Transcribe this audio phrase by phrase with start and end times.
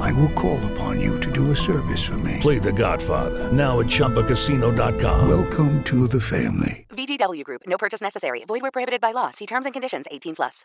[0.00, 2.38] I will call upon you to do a service for me.
[2.40, 5.28] Play The Godfather now at ChumbaCasino.com.
[5.28, 6.86] Welcome to the family.
[6.90, 7.62] VGW Group.
[7.66, 8.44] No purchase necessary.
[8.44, 9.30] Void where prohibited by law.
[9.30, 10.06] See terms and conditions.
[10.10, 10.64] 18 plus.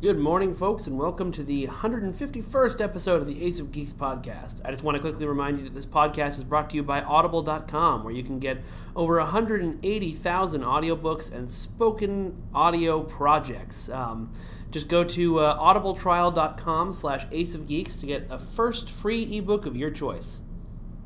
[0.00, 4.60] Good morning, folks, and welcome to the 151st episode of the Ace of Geeks podcast.
[4.64, 7.00] I just want to quickly remind you that this podcast is brought to you by
[7.02, 8.58] Audible.com, where you can get
[8.94, 13.88] over 180,000 audiobooks and spoken audio projects.
[13.88, 14.30] Um,
[14.70, 19.66] just go to uh, audibletrial.com slash ace of geeks to get a first free ebook
[19.66, 20.42] of your choice.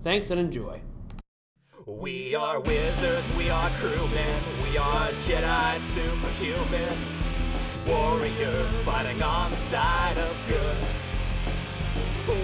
[0.03, 0.81] Thanks and enjoy.
[1.87, 6.97] We are wizards, we are crewmen, we are Jedi superhuman.
[7.89, 10.77] Warriors fighting on the side of good.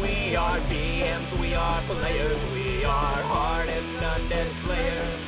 [0.03, 5.23] We are DMs, we are players, we are hardened undead slayers.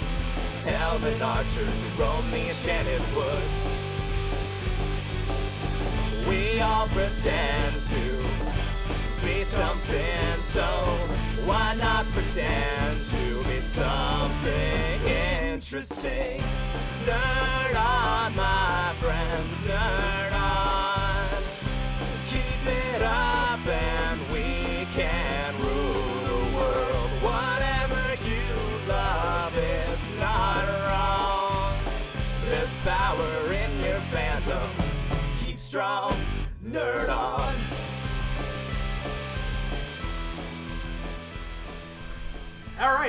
[0.67, 3.70] Elven archers roam the enchanted wood.
[6.29, 8.03] We all pretend to
[9.25, 10.67] be something, so
[11.47, 16.43] why not pretend to be something interesting?
[17.07, 20.30] Nerd on, my friends, nerd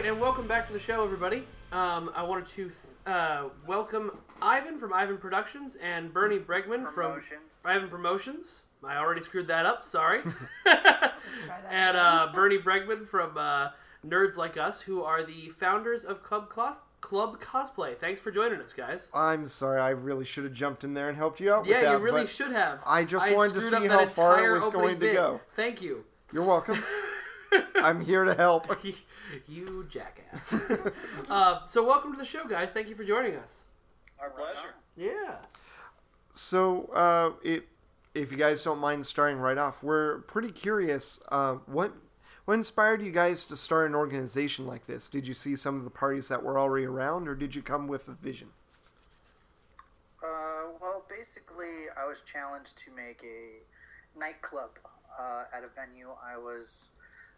[0.02, 1.44] right, and welcome back to the show, everybody.
[1.72, 2.72] Um, I wanted to
[3.06, 7.62] uh, welcome Ivan from Ivan Productions and Bernie Bregman Promotions.
[7.62, 8.62] from Ivan Promotions.
[8.84, 9.86] I already screwed that up.
[9.86, 10.22] Sorry.
[11.70, 13.70] and uh, Bernie Bregman from uh,
[14.04, 17.96] Nerds Like Us, who are the founders of Club Cos- Club Cosplay.
[17.96, 19.08] Thanks for joining us, guys.
[19.14, 21.82] I'm sorry, I really should have jumped in there and helped you out with Yeah,
[21.82, 21.92] that.
[21.92, 22.82] you really but should have.
[22.88, 25.14] I just wanted to see how far it entire was opening going to bit.
[25.14, 25.42] go.
[25.56, 26.06] Thank you.
[26.34, 26.84] You're welcome.
[27.76, 28.68] I'm here to help.
[29.48, 30.54] You jackass.
[31.30, 32.72] uh, so, welcome to the show, guys.
[32.72, 33.66] Thank you for joining us.
[34.20, 34.76] Our pleasure.
[34.96, 35.36] Yeah.
[36.34, 37.68] So, uh, it,
[38.14, 41.20] if you guys don't mind starting right off, we're pretty curious.
[41.30, 41.94] Uh, what
[42.46, 45.08] what inspired you guys to start an organization like this?
[45.08, 47.88] Did you see some of the parties that were already around, or did you come
[47.88, 48.50] with a vision?
[50.24, 54.72] Uh, well, basically, I was challenged to make a nightclub
[55.20, 56.90] uh, at a venue I was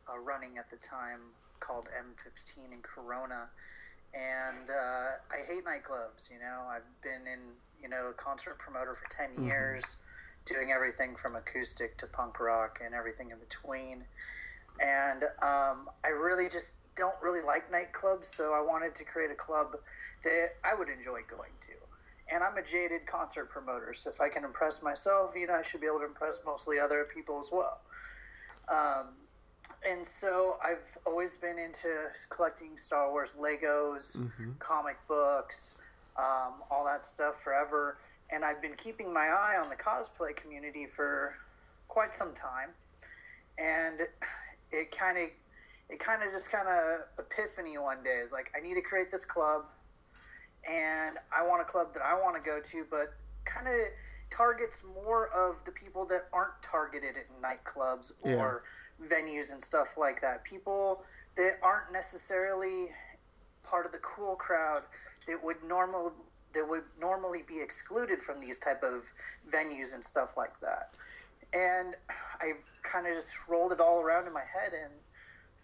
[0.10, 1.20] uh, running at the time
[1.64, 3.50] called M15 in Corona.
[4.14, 6.68] And uh, I hate nightclubs, you know.
[6.70, 7.40] I've been in,
[7.82, 9.98] you know, a concert promoter for 10 years,
[10.46, 14.04] doing everything from acoustic to punk rock and everything in between.
[14.80, 19.36] And um, I really just don't really like nightclubs, so I wanted to create a
[19.36, 19.76] club
[20.24, 21.74] that I would enjoy going to
[22.32, 25.62] and I'm a jaded concert promoter, so if I can impress myself, you know, I
[25.62, 27.82] should be able to impress mostly other people as well.
[28.72, 29.08] Um,
[29.88, 34.18] and so I've always been into collecting Star Wars Legos,
[34.60, 35.78] comic books,
[36.18, 37.98] um, all that stuff forever.
[38.32, 41.36] And I've been keeping my eye on the cosplay community for
[41.88, 42.70] quite some time.
[43.58, 44.00] And
[44.72, 45.30] it kind of,
[45.90, 49.12] it kind of just kind of epiphany one day is like, I need to create
[49.12, 49.66] this club
[50.70, 53.14] and I want a club that I want to go to, but
[53.46, 53.74] kind of
[54.36, 58.64] targets more of the people that aren't targeted at nightclubs or
[59.02, 60.44] venues and stuff like that.
[60.46, 61.04] People
[61.38, 62.88] that aren't necessarily
[63.70, 64.84] part of the cool crowd
[65.28, 66.14] that would normal
[66.54, 69.12] that would normally be excluded from these type of
[69.52, 70.90] venues and stuff like that.
[71.54, 71.96] And
[72.42, 74.94] I've kind of just rolled it all around in my head, and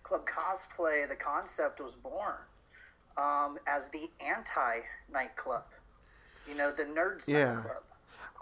[0.03, 2.37] Club Cosplay, the concept was born
[3.17, 4.79] um, as the anti
[5.11, 5.65] nightclub.
[6.47, 7.53] You know, the nerds Yeah.
[7.53, 7.83] nightclub.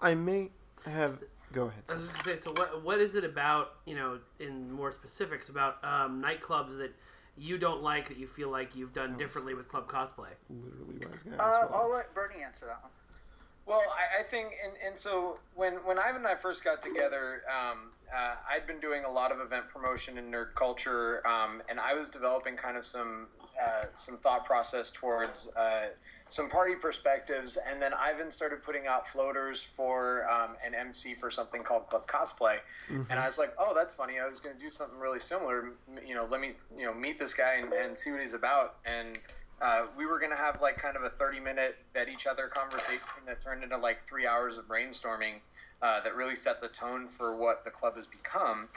[0.02, 0.50] I may
[0.86, 1.20] have.
[1.54, 1.84] Go ahead.
[1.90, 4.92] I was just gonna say, so what what is it about, you know, in more
[4.92, 6.92] specifics about um, nightclubs that
[7.38, 10.30] you don't like that you feel like you've done differently with club cosplay?
[10.50, 11.76] Literally what I was gonna ask Uh, about.
[11.82, 12.92] I'll let Bernie answer that one.
[13.66, 17.42] Well, I, I think, and, and so when when Ivan and I first got together,
[17.50, 21.78] um, uh, I'd been doing a lot of event promotion and nerd culture, um, and
[21.80, 23.28] I was developing kind of some
[23.62, 25.88] uh, some thought process towards uh,
[26.30, 31.32] some party perspectives, and then Ivan started putting out floaters for um, an MC for
[31.32, 32.58] something called Club Cosplay,
[33.10, 34.20] and I was like, oh, that's funny.
[34.20, 35.72] I was going to do something really similar.
[36.06, 38.76] You know, let me you know meet this guy and, and see what he's about,
[38.86, 39.18] and
[39.62, 42.48] uh, we were going to have like kind of a 30 minute vet each other
[42.48, 45.40] conversation that turned into like three hours of brainstorming
[45.82, 48.68] uh, that really set the tone for what the club has become.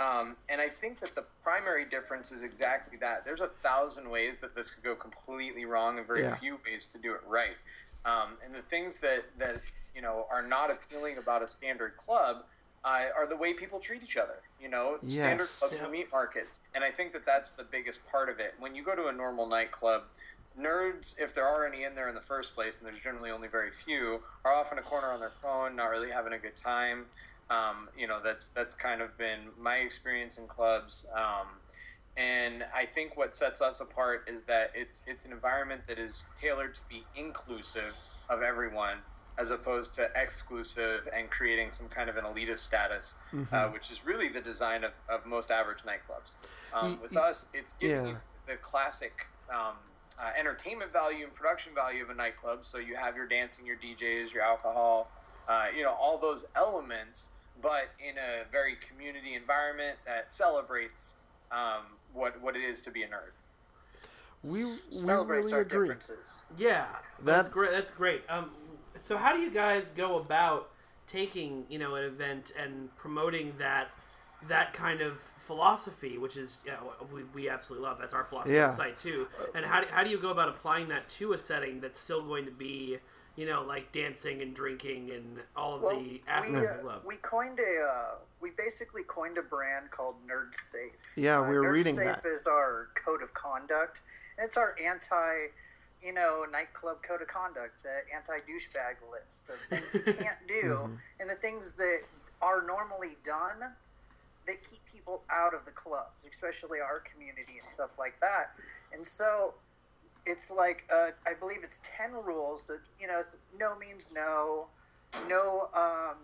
[0.00, 3.24] Um, and I think that the primary difference is exactly that.
[3.24, 6.34] There's a thousand ways that this could go completely wrong, and very Yeah.
[6.36, 7.56] few ways to do it right.
[8.04, 9.56] Um, and the things that that
[9.94, 12.44] you know are not appealing about a standard club
[12.84, 14.42] uh, are the way people treat each other.
[14.60, 15.58] You know, standard Yes.
[15.58, 18.54] clubs are meat markets, and I think that that's the biggest part of it.
[18.58, 20.02] When you go to a normal nightclub,
[20.58, 23.48] nerds, if there are any in there in the first place, and there's generally only
[23.48, 26.56] very few, are off in a corner on their phone, not really having a good
[26.56, 27.06] time.
[27.50, 31.06] Um, you know, that's that's kind of been my experience in clubs.
[31.14, 31.46] Um,
[32.16, 36.24] and I think what sets us apart is that it's it's an environment that is
[36.40, 37.92] tailored to be inclusive
[38.30, 38.98] of everyone,
[39.36, 43.16] as opposed to exclusive and creating some kind of an elitist status,
[43.52, 46.32] uh, which is really the design of, of most average nightclubs.
[46.72, 48.14] Um, with us, it's giving yeah.
[48.46, 49.74] the classic um,
[50.18, 52.64] uh, entertainment value and production value of a nightclub.
[52.64, 55.10] So you have your dancing, your DJs, your alcohol,
[55.48, 57.30] uh, you know, all those elements,
[57.62, 61.14] but in a very community environment that celebrates
[61.52, 61.82] um,
[62.12, 63.30] what what it is to be a nerd.
[64.42, 65.88] We we Celebrates really our agree.
[65.88, 66.42] differences.
[66.56, 66.86] Yeah,
[67.22, 67.70] that's That- great.
[67.70, 68.22] That's great.
[68.28, 68.50] Um,
[68.98, 70.70] so how do you guys go about
[71.06, 73.88] taking you know an event and promoting that
[74.48, 77.98] that kind of philosophy, which is you know, we, we absolutely love.
[77.98, 78.64] That's our philosophy Yeah.
[78.64, 79.26] on the site too.
[79.54, 82.22] And how do, how do you go about applying that to a setting that's still
[82.22, 82.98] going to be
[83.36, 87.04] you know like dancing and drinking and all of Well, the we, aspects uh, love?
[87.04, 91.14] we coined a uh, we basically coined a brand called Nerd Safe.
[91.16, 92.28] Yeah, Uh, we were Nerd reading Safe that.
[92.28, 94.02] is our code of conduct.
[94.38, 95.48] And it's our anti,
[96.02, 100.62] you know, nightclub code of conduct, the anti douchebag list of things you can't do,
[100.74, 100.94] Mm-hmm.
[101.20, 102.00] and the things that
[102.42, 103.72] are normally done
[104.46, 108.52] that keep people out of the clubs, especially our community and stuff like that.
[108.92, 109.54] And so
[110.26, 113.20] it's like uh, I believe it's ten rules that you know
[113.58, 114.66] no means no,
[115.28, 116.16] no um,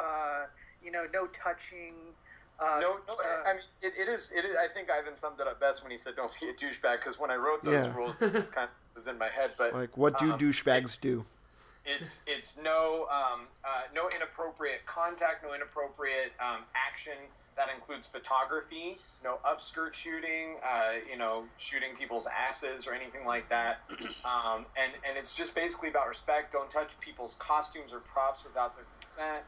[0.00, 0.46] uh,
[0.82, 1.94] you know no touching.
[2.60, 4.32] Uh, No, no, uh, I mean it, it is.
[4.34, 4.56] It is.
[4.56, 7.18] I think Ivan summed it up best when he said, "Don't be a douchebag." Because
[7.18, 7.94] when I wrote those Yeah.
[7.96, 9.50] rules, it was kind of was in my head.
[9.58, 11.24] But Like, what do um, douchebags do?
[11.84, 17.16] It's it's no um, uh, no inappropriate contact, no inappropriate um, action.
[17.56, 23.48] That includes photography, no upskirt shooting, uh, you know, shooting people's asses or anything like
[23.50, 23.80] that.
[24.24, 26.52] Um, and and it's just basically about respect.
[26.52, 29.42] Don't touch people's costumes or props without their consent.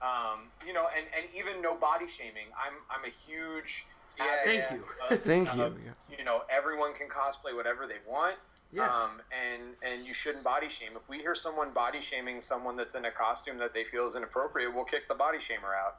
[0.00, 2.46] Um, you know, and, and even no body shaming.
[2.56, 3.84] I'm I'm a huge
[4.18, 4.74] Yeah, Thank yeah.
[4.74, 4.84] you.
[5.10, 5.74] of- Thank you.
[5.84, 6.18] Yes.
[6.18, 8.36] you know, everyone can cosplay whatever they want.
[8.72, 8.84] Yeah.
[8.88, 10.90] Um, and and you shouldn't body shame.
[10.96, 14.14] If we hear someone body shaming someone that's in a costume that they feel is
[14.16, 15.96] inappropriate, we'll kick the body shamer out.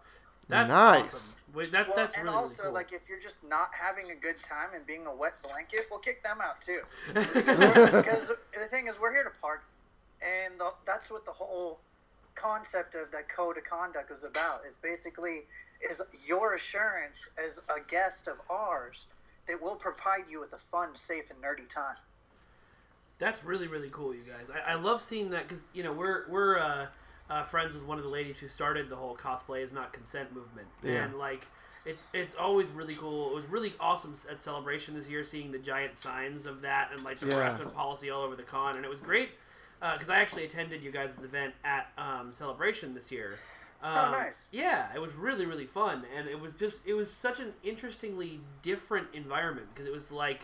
[0.51, 1.01] That's Nice.
[1.01, 1.42] awesome.
[1.56, 2.74] Wait, that, well, that's and really, really also cool.
[2.74, 6.01] like if you're just not having a good time and being a wet blanket, we'll
[6.01, 6.81] kick them out too.
[7.13, 9.63] Because, because the thing is, we're here to party,
[10.21, 11.80] and the, that's what the whole
[12.36, 14.65] concept of that code of conduct is about.
[14.68, 15.44] Is basically
[15.89, 19.07] is your assurance as a guest of ours
[19.48, 21.95] that we'll provide you with a fun, safe, and nerdy time.
[23.19, 24.50] That's really really cool, you guys.
[24.53, 26.88] I, I love seeing that because you know we're we're uh,
[27.31, 30.33] uh, friends with one of the ladies who started the whole cosplay is not consent
[30.33, 31.05] movement, Yeah.
[31.05, 31.47] and like
[31.85, 33.31] it's it's always really cool.
[33.31, 37.03] It was really awesome at celebration this year seeing the giant signs of that and
[37.05, 37.35] like the Yeah.
[37.35, 39.29] harassment policy all over the con, and it was great
[39.79, 43.29] because I actually attended you guys' event at um, celebration this year.
[43.81, 44.51] Um, nice.
[44.53, 48.41] Yeah, it was really really fun, and it was just it was such an interestingly
[48.61, 50.41] different environment because it was like.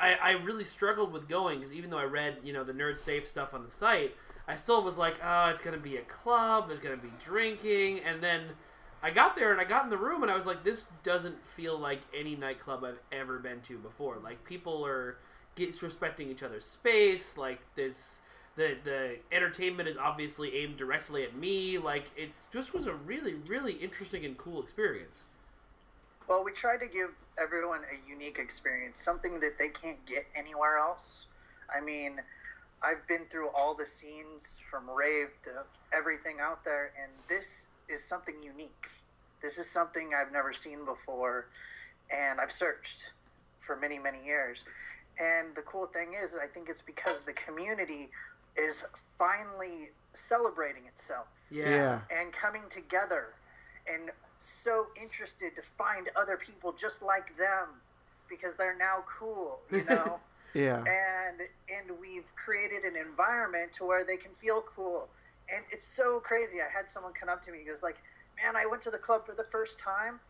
[0.00, 3.00] I, I really struggled with going because even though I read you know the nerd
[3.00, 4.14] safe stuff on the site,
[4.46, 8.22] I still was like, oh, it's gonna be a club, there's gonna be drinking, and
[8.22, 8.42] then
[9.04, 11.38] I got there and I got in the room and I was like, this doesn't
[11.38, 14.16] feel like any nightclub I've ever been to before.
[14.24, 15.18] Like people are
[15.58, 17.36] disrespecting each other's space.
[17.36, 18.20] Like this,
[18.56, 21.76] the the entertainment is obviously aimed directly at me.
[21.76, 25.24] Like it just was a really really interesting and cool experience.
[26.26, 30.78] Well, we try to give everyone a unique experience, something that they can't get anywhere
[30.78, 31.26] else.
[31.76, 32.20] I mean,
[32.84, 35.50] I've been through all the scenes from rave to
[35.96, 38.86] everything out there, and this is something unique.
[39.40, 41.46] This is something I've never seen before,
[42.10, 43.12] and I've searched
[43.58, 44.64] for many, many years.
[45.18, 48.10] And the cool thing is, I think it's because the community
[48.56, 48.84] is
[49.18, 51.68] finally celebrating itself Yeah.
[51.70, 52.00] Yeah.
[52.10, 53.34] and coming together
[53.86, 57.80] and so interested to find other people just like them
[58.28, 60.20] because they're now cool, you know?
[60.54, 60.78] Yeah.
[60.78, 65.08] and and we've created an environment to where they can feel cool.
[65.54, 66.58] And it's so crazy.
[66.60, 68.00] I had someone come up to me he goes like,
[68.42, 70.20] "Man, I went to the club for the first time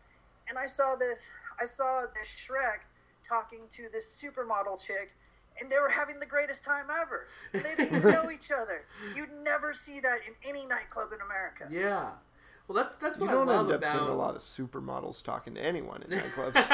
[0.49, 2.83] and I saw this I saw this Shrek
[3.27, 5.13] talking to this supermodel chick,
[5.59, 7.27] and they were having the greatest time ever.
[7.53, 8.81] They didn't even know each other.
[9.15, 11.67] You'd never see that in any nightclub in America.
[11.71, 12.11] Yeah.
[12.67, 14.41] Well, that's that's what You don't I love end up about seeing a lot of
[14.41, 16.53] supermodels talking to anyone in nightclubs.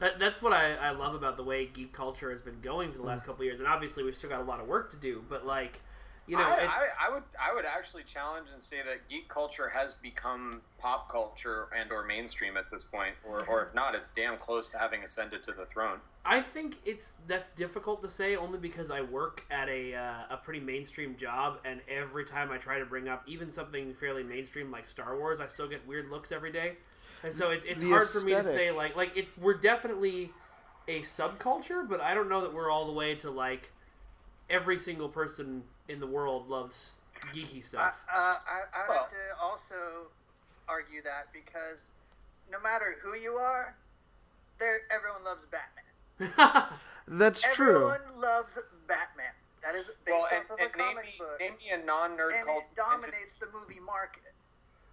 [0.00, 2.98] that, that's what I, I love about the way geek culture has been going for
[2.98, 3.26] the last mm.
[3.26, 5.22] couple of years, and obviously we've still got a lot of work to do.
[5.28, 5.80] But like,
[6.30, 9.68] you know, I, I, I would I would actually challenge and say that geek culture
[9.68, 14.12] has become pop culture and or mainstream at this point, or, or if not, it's
[14.12, 15.98] damn close to having ascended to the throne.
[16.24, 20.36] I think it's that's difficult to say only because I work at a uh, a
[20.36, 24.70] pretty mainstream job, and every time I try to bring up even something fairly mainstream
[24.70, 26.74] like Star Wars, I still get weird looks every day,
[27.24, 30.28] and so it's, it's The hard for me to say like like it's we're definitely
[30.86, 33.68] a subculture, but I don't know that we're all the way to like
[34.50, 37.00] every single person in the world loves
[37.34, 37.80] geeky stuff.
[38.08, 38.34] uh, I,
[38.74, 39.74] I Well- have to also
[40.68, 41.90] argue that because
[42.50, 43.76] no matter who you are,
[44.58, 46.68] there everyone loves Batman.
[47.08, 47.90] That's true.
[47.92, 49.32] Everyone loves Batman.
[49.62, 51.84] That is based Well, and, off of a name comic me book, name me a
[51.84, 54.22] non-nerd and cult it dominates the movie market.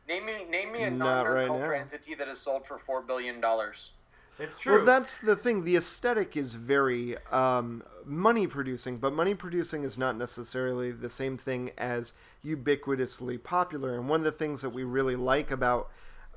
[0.09, 1.81] Name me name me a Not non-nerd right culture now.
[1.81, 3.91] entity that has sold for four billion dollars.
[4.39, 4.77] It's true.
[4.77, 5.63] Well, that's the thing.
[5.63, 11.37] The aesthetic is very um, money producing, but money producing is not necessarily the same
[11.37, 12.13] thing as
[12.45, 13.95] ubiquitously popular.
[13.95, 15.89] And one of the things that we really like about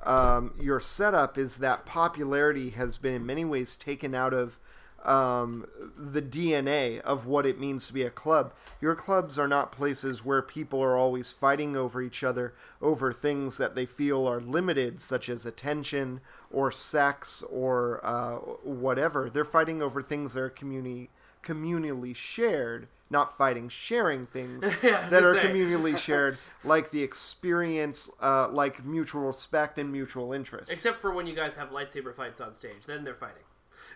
[0.02, 4.58] um, your setup is that popularity has been in many ways taken out of
[5.04, 5.66] um,
[5.96, 8.52] the DNA of what it means to be a club.
[8.80, 13.58] Your clubs are not places where people are always fighting over each other over things
[13.58, 19.30] that they feel are limited, such as attention or sex or uh, whatever.
[19.30, 21.08] They're fighting over things that are communi-
[21.42, 28.48] communally shared, not fighting, sharing things Yeah, that are communally shared, like the experience, uh,
[28.48, 30.72] like mutual respect and mutual interest.
[30.72, 33.42] Except for when you guys have lightsaber fights on stage, then they're fighting.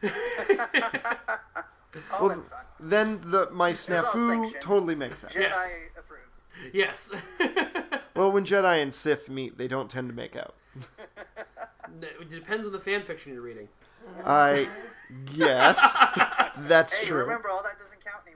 [2.12, 2.42] All Well, in
[2.90, 5.36] then the my all snafu totally makes sense.
[5.36, 6.42] Jedi approved.
[6.72, 7.10] Yes.
[8.16, 10.54] Well, when Jedi and Sith meet, they don't tend to make out.
[12.00, 13.68] it depends on the fan fiction you're reading.
[14.24, 14.68] I
[15.36, 15.98] guess
[16.58, 17.22] that's Hey, true.
[17.22, 18.33] remember all that doesn't count anymore.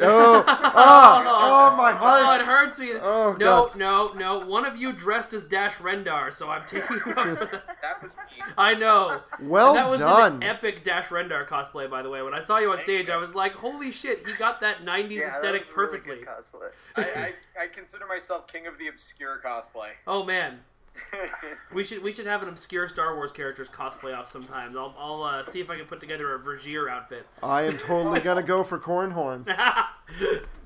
[0.02, 2.92] Oh, ah, oh, oh, my Oh, it hurts me.
[3.00, 3.78] Oh, no, God.
[3.78, 4.46] no, no.
[4.46, 7.76] One of you dressed as Dash Rendar, so I'm taking you up for that.
[7.82, 8.42] That was me.
[8.56, 9.18] I know.
[9.42, 10.36] Well and that was done.
[10.36, 12.22] an epic Dash Rendar cosplay, by the way.
[12.22, 15.10] When I saw you on stage, I was like, "Holy shit, he got that '90s
[15.10, 16.70] Yeah, that aesthetic was really perfectly." good cosplay.
[16.96, 19.90] I, I, I consider myself king of the obscure cosplay.
[20.06, 20.60] oh man,
[21.74, 24.76] we should we should have an obscure Star Wars characters cosplay off sometimes.
[24.76, 27.26] I'll I'll uh, see if I can put together a Vergere outfit.
[27.42, 29.46] I am totally gonna go for Corran Horn.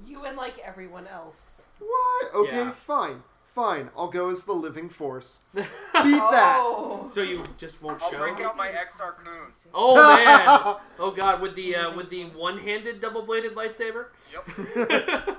[0.06, 1.62] You and like everyone else.
[1.78, 2.34] What?
[2.34, 2.70] Okay, Yeah.
[2.70, 3.22] fine,
[3.54, 3.90] fine.
[3.96, 5.40] I'll go as the living force.
[5.54, 6.64] Beat that.
[6.66, 7.06] Oh.
[7.12, 8.18] So you just won't I'll show.
[8.20, 9.26] break out my Exar Kun.
[9.74, 10.76] Oh man!
[10.98, 14.06] Oh god, with the uh, with the one-handed double-bladed lightsaber.
[14.32, 15.38] Yep.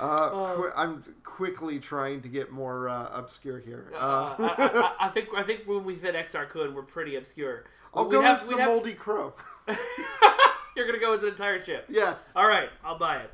[0.00, 0.56] Uh, Oh.
[0.62, 3.86] qui- I'm quickly trying to get more uh, obscure here.
[3.94, 4.54] Uh, Uh, I,
[4.98, 7.64] I, I think I think when we fit Exar Kun, we're pretty obscure.
[7.94, 9.34] I'll We'd go have- as the moldy crow.
[10.76, 11.86] You're gonna go as an entire ship.
[11.90, 12.32] yes.
[12.34, 13.30] All right, I'll buy it.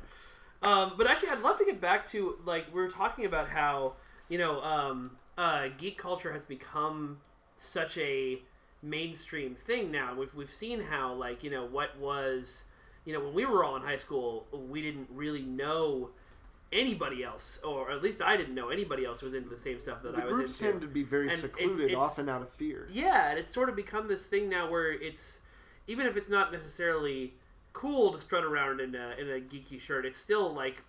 [0.61, 3.93] Um, but actually, I'd love to get back to like we were talking about how
[4.27, 7.17] you know um, uh, geek culture has become
[7.55, 8.41] such a
[8.83, 10.13] mainstream thing now.
[10.15, 12.65] We've we've seen how like you know what was
[13.05, 16.09] you know when we were all in high school, we didn't really know
[16.71, 20.01] anybody else, or at least I didn't know anybody else was into the same stuff
[20.03, 20.71] that The I was groups into.
[20.71, 22.87] tend to be very And secluded, it's- often out of fear.
[22.91, 25.39] Yeah, and it's sort of become this thing now where it's
[25.87, 27.33] even if it's not necessarily
[27.73, 30.81] cool to strut around in a, in a geeky shirt, it's still like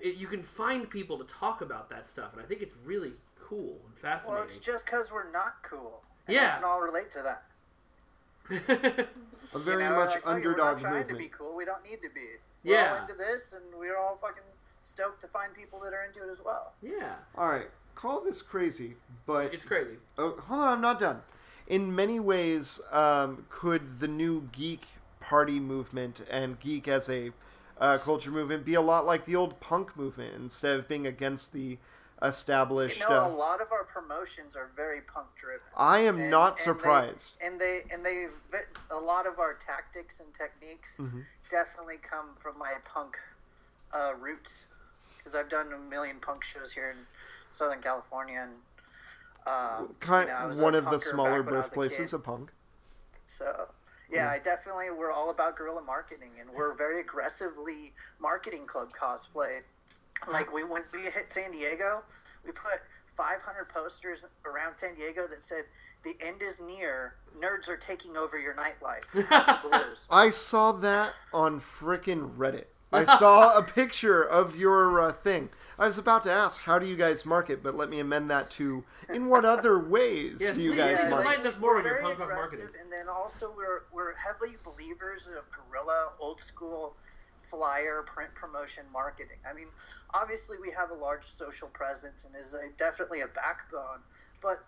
[0.00, 3.12] it, you can find people to talk about that stuff, and I think it's really
[3.40, 4.34] cool and fascinating.
[4.34, 6.02] Well, it's just because we're not cool.
[6.26, 6.50] And Yeah.
[6.50, 7.44] We can all relate to that.
[9.54, 11.18] A very you know, much like, oh, fuck it, we're not trying movement.
[11.18, 11.54] to be cool.
[11.56, 12.26] We don't need to be.
[12.64, 12.90] We're Yeah.
[12.94, 14.42] all into this, and we're all fucking
[14.84, 16.72] stoked to find people that are into it as well.
[16.82, 17.64] yeah, All right,
[17.94, 18.94] call this crazy,
[19.26, 19.96] but it's crazy.
[20.18, 21.20] oh, hold on, I'm not done.
[21.68, 24.86] In many ways, um, could the new geek
[25.20, 27.30] party movement and geek as a
[27.80, 31.52] uh, culture movement be a lot like the old punk movement instead of being against
[31.54, 31.78] the
[32.22, 33.00] established?
[33.00, 35.60] You know, uh, a lot of our promotions are very punk driven.
[35.76, 37.32] I am And- not and they- surprised.
[37.42, 38.26] And they and they
[38.90, 41.20] a lot of our tactics and techniques Mm-hmm.
[41.48, 43.16] definitely come from my punk
[43.94, 44.68] uh, roots
[45.24, 46.98] because I've done a million punk shows here in
[47.50, 48.52] Southern California and.
[49.46, 51.72] Uh, kind you know, I was a one of the smaller back when I was
[51.72, 52.50] a birthplaces of punk.
[53.26, 53.68] So,
[54.10, 59.60] yeah, I definitely we're all about guerrilla marketing, and we're very aggressively marketing club cosplay.
[60.32, 62.02] Like we when we hit San Diego,
[62.44, 65.64] we put 500 posters around San Diego that said,
[66.04, 67.14] "The end is near.
[67.38, 70.06] Nerds are taking over your nightlife." House of Blues.
[70.10, 72.66] I saw that on frickin' Reddit.
[72.94, 75.50] I saw a picture of your uh, thing.
[75.78, 77.58] I was about to ask, how do you guys market?
[77.64, 81.10] But let me amend that to, in what other ways Yeah, do you guys yeah,
[81.10, 81.24] market?
[81.26, 82.80] enlighten us more we're on your very punk rock aggressive, marketing.
[82.82, 86.94] and then also we're we're heavily believers of guerrilla, old school
[87.36, 89.36] flyer print promotion marketing.
[89.48, 89.66] I mean,
[90.14, 93.98] obviously we have a large social presence and is a, definitely a backbone,
[94.40, 94.64] but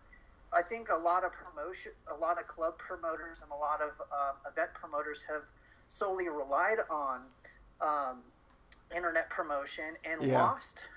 [0.52, 3.99] I think a lot of promotion, a lot of club promoters, and a lot of
[4.12, 5.42] um, event promoters have
[5.88, 7.23] solely relied on
[7.80, 8.23] um,
[8.95, 10.42] internet promotion and Yeah.
[10.42, 10.88] lost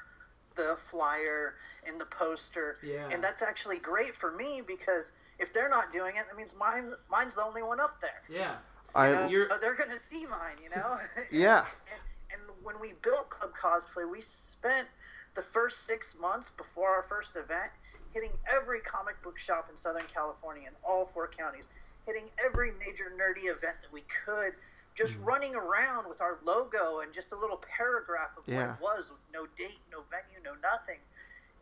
[0.55, 1.55] the flyer
[1.87, 2.77] and the poster.
[2.83, 3.09] Yeah.
[3.11, 6.93] And that's actually great for me because if they're not doing it, that means mine
[7.09, 8.21] mine's the only one up there.
[8.29, 8.57] Yeah.
[8.95, 10.97] I, Uh, You're- they're going to see mine, you know?
[11.31, 11.65] yeah.
[11.91, 12.01] and,
[12.49, 14.87] and when we built Club Cosplay, we spent
[15.35, 17.71] the first six months before our first event
[18.13, 21.69] hitting every comic book shop in Southern California in all four counties,
[22.07, 24.53] hitting every major nerdy event that we could,
[24.99, 28.75] just running around with our logo and just a little paragraph of Yeah.
[28.81, 30.99] what it was with no date, no venue, no nothing.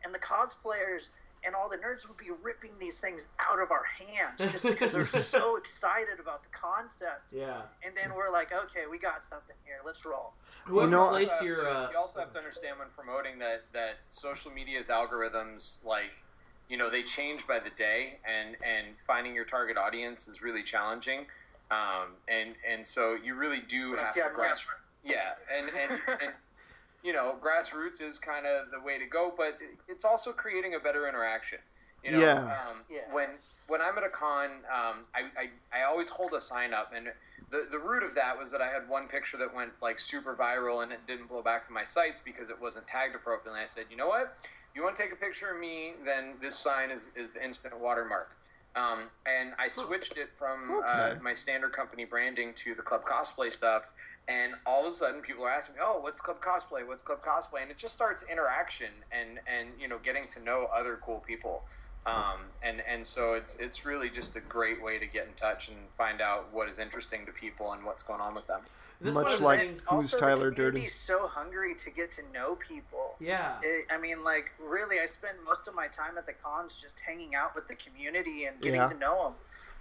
[0.02, 1.10] And the cosplayers
[1.44, 4.92] and all the nerds would be ripping these things out of our hands just because
[4.92, 7.32] they're so excited about the concept.
[7.32, 7.62] Yeah.
[7.84, 9.76] And then we're like, okay, we got something here.
[9.86, 10.32] Let's roll.
[10.64, 13.66] Whoever know, placed also your to- uh, you also have to understand when promoting that
[13.72, 16.24] that social media's algorithms like
[16.68, 20.64] you know they change by the day and and finding your target audience is really
[20.64, 21.26] challenging
[21.70, 24.66] um, and and so you really do have Yeah, to grass
[25.04, 26.32] yeah and and, and
[27.04, 29.58] you know grassroots is kind of the way to go but
[29.88, 31.58] it's also creating a better interaction
[32.02, 32.34] you know Yeah.
[32.68, 33.14] um, Yeah.
[33.14, 33.28] when
[33.68, 37.08] when I'm at a con um, I, I I always hold a sign up and
[37.50, 40.36] the, the root of that was that I had one picture that went like super
[40.36, 43.60] viral and it didn't blow back to my sites because it wasn't tagged appropriately.
[43.60, 44.36] I said, you know what?
[44.74, 45.94] You want to take a picture of me?
[46.04, 48.36] Then this sign is, is the instant watermark.
[48.76, 53.52] Um, and I switched it from uh, my standard company branding to the club cosplay
[53.52, 53.94] stuff.
[54.28, 56.86] And all of a sudden, people are asking me, "Oh, what's club cosplay?
[56.86, 60.68] What's club cosplay?" And it just starts interaction and and you know getting to know
[60.74, 61.62] other cool people.
[62.06, 65.68] Um, and and so it's it's really just a great way to get in touch
[65.68, 68.60] and find out what is interesting to people and what's going on with them.
[69.00, 70.82] That's Much one of the like- Who's also, Tyler the community Durden?
[70.84, 73.14] is so hungry to get to know people.
[73.20, 73.58] yeah.
[73.62, 77.00] It, I mean, like, really, I spend most of my time at the cons just
[77.00, 78.88] hanging out with the community and getting Yeah.
[78.88, 79.34] to know them,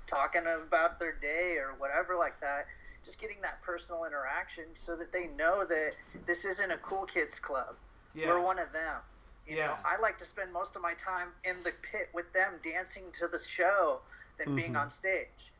[0.05, 2.65] talking about their day or whatever like that.
[3.03, 5.93] Just getting that personal interaction so that they know that
[6.25, 7.75] this isn't a cool kids club.
[8.13, 8.27] Yeah.
[8.27, 9.01] We're one of them.
[9.47, 9.77] You know, Yeah.
[9.85, 13.27] I like to spend most of my time in the pit with them, dancing to
[13.27, 14.01] the show,
[14.37, 14.77] than being mm-hmm.
[14.77, 15.51] on stage.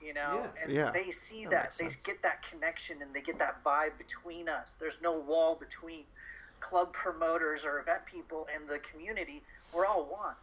[0.00, 0.62] You know, Yeah.
[0.62, 0.90] and Yeah.
[0.92, 1.96] they see That that, they sense.
[1.96, 4.76] get that connection, and they get that vibe between us.
[4.76, 6.04] There's no wall between
[6.60, 9.42] club promoters or event people and the community.
[9.72, 10.34] We're all one.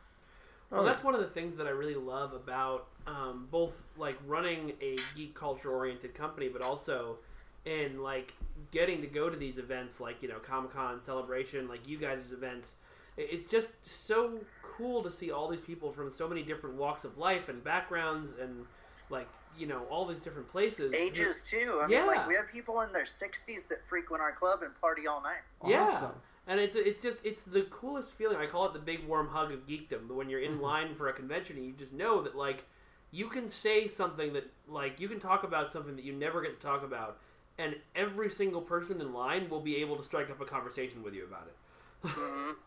[0.72, 4.74] Well, that's one of the things that I really love about um, both like running
[4.82, 7.18] a geek culture oriented company, but also
[7.66, 8.34] in like
[8.72, 12.32] getting to go to these events like you know Comic Con celebration, like you guys'
[12.32, 12.74] events.
[13.18, 17.18] It's just so cool to see all these people from so many different walks of
[17.18, 18.66] life and backgrounds and
[19.10, 20.94] like you know all these different places.
[20.94, 21.82] Ages too.
[21.84, 22.00] I Yeah.
[22.00, 25.22] mean, like we have people in their 60s that frequent our club and party all
[25.22, 25.42] night.
[25.66, 26.12] Yeah.
[26.48, 28.38] And it's it's just it's the coolest feeling.
[28.38, 30.08] I call it the big warm hug of geekdom.
[30.08, 30.62] When you're in mm-hmm.
[30.62, 32.66] line for a convention and you just know that like
[33.12, 36.60] you can say something that like you can talk about something that you never get
[36.60, 37.18] to talk about,
[37.58, 41.14] and every single person in line will be able to strike up a conversation with
[41.14, 42.08] you about it.
[42.08, 42.52] Mm-hmm.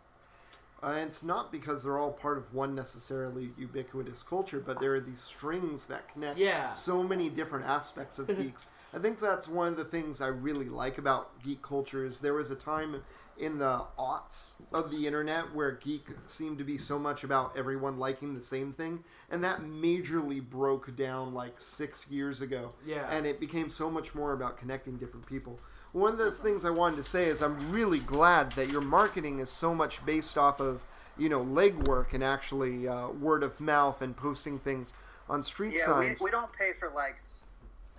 [0.83, 5.01] Uh, it's not because they're all part of one necessarily ubiquitous culture, but there are
[5.01, 6.73] these strings that connect Yeah.
[6.73, 8.67] so many different aspects of geeks.
[8.95, 12.35] I think that's one of the things I really like about geek culture is there
[12.35, 13.03] was a time
[13.39, 17.99] in the aughts of the internet where geek seemed to be so much about everyone
[17.99, 22.71] liking the same thing, and that majorly broke down like six years ago.
[22.87, 23.09] Yeah.
[23.11, 25.59] And it became so much more about connecting different people.
[25.93, 29.39] One of the things I wanted to say is I'm really glad that your marketing
[29.41, 30.83] is so much based off of,
[31.17, 34.93] you know, legwork and actually uh, word of mouth and posting things
[35.29, 36.21] on street Yeah, we, signs.
[36.23, 37.45] we don't pay for likes.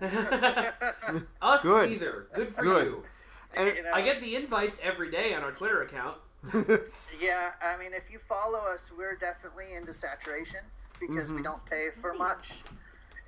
[1.42, 1.90] Us Good.
[1.90, 2.26] either.
[2.34, 2.86] Good for Good.
[2.86, 3.04] you.
[3.56, 3.92] And- You know?
[3.92, 6.16] I get the invites every day on our Twitter account.
[7.20, 10.60] Yeah, I mean, if you follow us, we're definitely into saturation
[10.98, 11.36] because Mm-hmm.
[11.36, 12.62] we don't pay for much,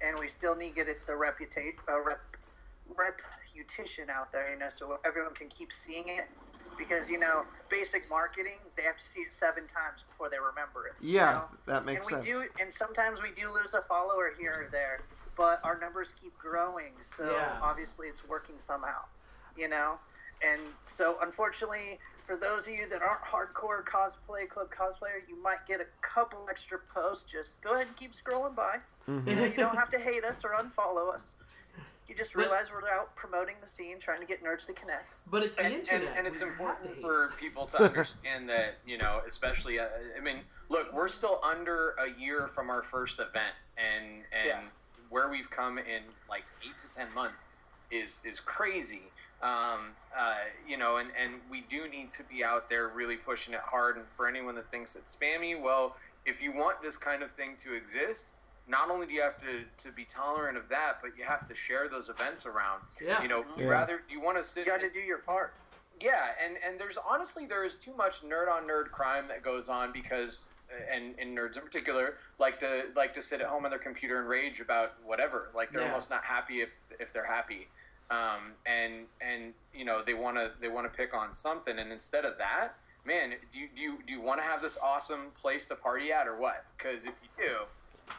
[0.03, 2.21] and we still need to get it the reputation, uh, rep,
[2.99, 6.25] reputation out there, you know, so everyone can keep seeing it.
[6.79, 10.87] Because you know, basic marketing, they have to see it seven times before they remember
[10.89, 10.95] it.
[11.05, 11.49] you Yeah, know?
[11.67, 12.13] that makes sense.
[12.13, 12.49] and we sense.
[12.57, 15.01] do, and sometimes we do lose a follower here or there,
[15.37, 16.97] but our numbers keep growing.
[17.01, 17.59] So Yeah.
[17.63, 19.03] obviously, it's working somehow,
[19.57, 20.01] you know.
[20.45, 25.63] and so unfortunately, for those of you that aren't hardcore cosplay club cosplayer, you might
[25.69, 27.31] get a couple extra posts.
[27.31, 28.79] Just go ahead and keep scrolling by.
[29.09, 29.29] Mm-hmm.
[29.29, 31.37] You know, you don't have to hate us or unfollow us.
[32.13, 35.17] You just realize we're out promoting the scene, trying to get nerds to connect.
[35.31, 36.19] But it's the and, and, internet.
[36.19, 39.87] and it's important to for people to understand that you know especially uh,
[40.19, 44.61] i mean look we're still under a year from our first event and and Yeah.
[45.09, 47.49] where we've come in like eight to ten months
[47.91, 49.05] is is crazy
[49.43, 50.35] um, uh,
[50.69, 53.97] you know and and we do need to be out there really pushing it hard
[53.97, 55.97] and for anyone that thinks it's spammy well
[56.27, 58.33] if you want this kind of thing to exist
[58.69, 61.55] not only do you have to, to be tolerant of that, but you have to
[61.55, 62.83] share those events around.
[63.01, 63.21] Yeah.
[63.23, 63.67] You know, Yeah.
[63.67, 65.55] rather do you want to sit You got to do your part.
[66.01, 69.69] yeah, and and there's honestly there is too much nerd on nerd crime that goes
[69.69, 70.45] on because
[70.91, 74.19] and, and nerds in particular like to like to sit at home on their computer
[74.21, 75.51] and rage about whatever.
[75.55, 75.89] Like they're Yeah.
[75.89, 77.69] almost not happy if if they're happy.
[78.11, 81.91] Um, and and you know they want to they want to pick on something, and
[81.93, 82.75] instead of that,
[83.07, 86.13] man, do you do you, do you want to have this awesome place to party
[86.13, 86.65] at or what?
[86.77, 87.57] Because if you do,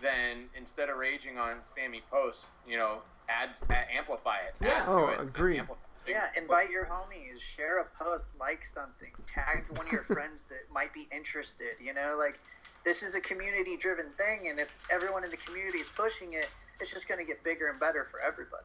[0.02, 4.56] then instead of raging on spammy posts, you know, add, add amplify it.
[4.62, 4.82] Yeah.
[4.82, 5.60] Add Oh, it, agreed.
[5.60, 6.10] amplify it.
[6.10, 10.72] Yeah, invite your homies, share a post, like something, tag one of your friends that
[10.74, 11.76] might be interested.
[11.82, 12.40] You know, like
[12.84, 16.50] this is a community driven thing, and if everyone in the community is pushing it,
[16.80, 18.64] it's just going to get bigger and better for everybody.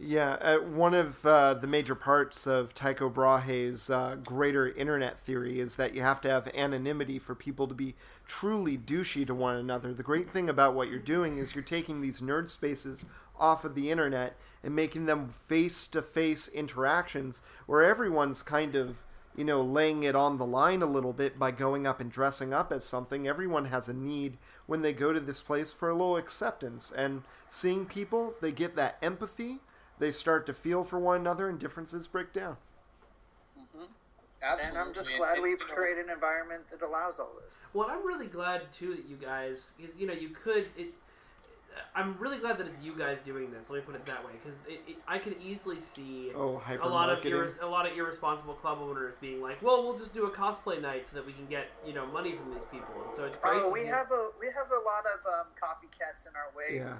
[0.00, 5.58] Yeah, uh, one of uh, the major parts of Tycho Brahe's uh, greater internet theory
[5.58, 9.56] is that you have to have anonymity for people to be truly douchey to one
[9.56, 9.92] another.
[9.92, 13.06] The great thing about what you're doing is you're taking these nerd spaces
[13.40, 18.96] off of the internet and making them face to face interactions where everyone's kind of,
[19.34, 22.52] you know, laying it on the line a little bit by going up and dressing
[22.52, 23.26] up as something.
[23.26, 26.92] Everyone has a need when they go to this place for a little acceptance.
[26.92, 29.58] And seeing people, they get that empathy
[29.98, 32.56] they start to feel for one another and differences break down.
[34.40, 37.68] And I'm just glad we and, you create an environment that allows all this.
[37.74, 40.66] Well, I'm really glad too that you guys, because you know, you could.
[40.76, 40.94] It,
[41.94, 43.68] I'm really glad that it's you guys doing this.
[43.68, 46.88] Let me put it that way, because it, it, I can easily see Oh, a
[46.88, 47.32] lot of marketing.
[47.32, 50.80] irres- a lot of irresponsible club owners being like, "Well, we'll just do a cosplay
[50.80, 53.36] night so that we can get you know money from these people." And so it's
[53.36, 53.54] great.
[53.56, 56.50] Oh, to we get- have a we have a lot of um, copycats in our
[56.56, 56.76] way.
[56.84, 56.94] yeah.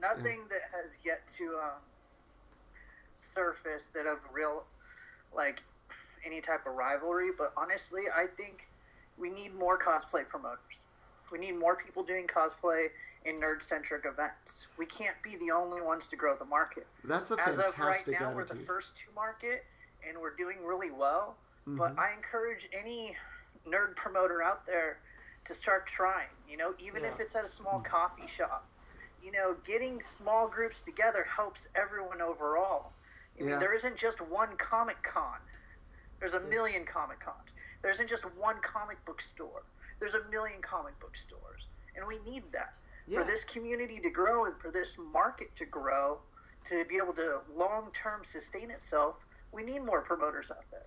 [0.00, 1.80] Nothing that has yet to um,
[3.16, 4.64] surface that of real,
[5.34, 5.62] like
[6.24, 7.30] any type of rivalry.
[7.36, 8.68] But honestly, I think
[9.18, 10.86] we need more cosplay promoters.
[11.32, 12.86] We need more people doing cosplay
[13.24, 14.68] in nerd centric events.
[14.78, 16.86] We can't be the only ones to grow the market.
[17.02, 19.64] That's a As of right now, we're the first to market,
[20.06, 21.36] and we're doing really well.
[21.66, 22.00] But mm-hmm.
[22.00, 23.16] I encourage any
[23.66, 24.98] nerd promoter out there
[25.46, 26.28] to start trying.
[26.48, 27.84] You know, even if it's at a small mm.
[27.84, 28.64] coffee shop.
[29.22, 32.92] You know, getting small groups together helps everyone overall.
[33.38, 35.38] I mean, there isn't just one Comic Con.
[36.18, 37.52] There's a million Comic Cons.
[37.82, 39.62] There isn't just one comic book store.
[40.00, 42.74] There's a million comic book stores, and we need that
[43.06, 43.20] Yeah.
[43.20, 46.20] for this community to grow and for this market to grow
[46.64, 49.26] to be able to long term sustain itself.
[49.52, 50.86] We need more promoters out there.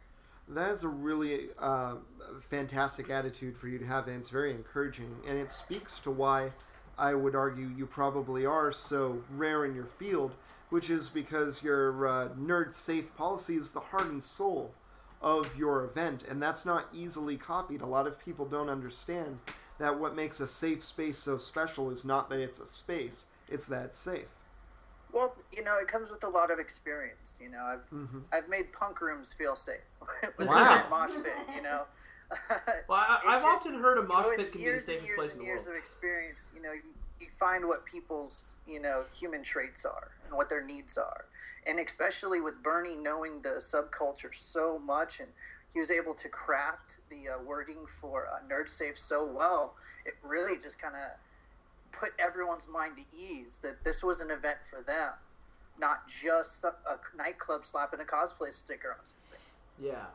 [0.50, 1.96] That is a really uh,
[2.50, 5.16] fantastic attitude for you to have, and it's very encouraging.
[5.28, 6.52] And it speaks to why
[6.98, 10.32] I would argue you probably are so rare in your field,
[10.70, 14.72] which is because your uh, nerd safe policy is the heart and soul
[15.22, 17.82] of your event, and that's not easily copied.
[17.82, 19.38] A lot of people don't understand
[19.80, 23.66] that what makes a safe space so special is not that it's a space, it's
[23.68, 24.30] that it's safe.
[25.12, 27.40] Well, you know, it comes with a lot of experience.
[27.42, 29.80] You know, I've I've made punk rooms feel safe
[30.38, 30.60] with Mm-hmm.
[30.60, 30.84] Wow.
[30.86, 31.34] a mosh pit.
[31.56, 31.82] You know,
[32.88, 35.00] Well, I, I've just- often heard a mosh with pit can be the years and
[35.00, 35.78] safest years place in the years world.
[35.78, 36.82] of experience, you know, you,
[37.20, 41.26] you find what people's you know human traits are and what their needs are,
[41.68, 45.30] and especially with Bernie knowing the subculture so much, and
[45.74, 49.76] he was able to craft the uh, wording for uh, Nerd Safe so well.
[50.06, 51.02] It really just kind of
[52.00, 55.12] put everyone's mind to ease that this was an event for them,
[55.80, 59.40] not just some, a nightclub slapping a cosplay sticker on something.
[59.82, 60.06] Yeah.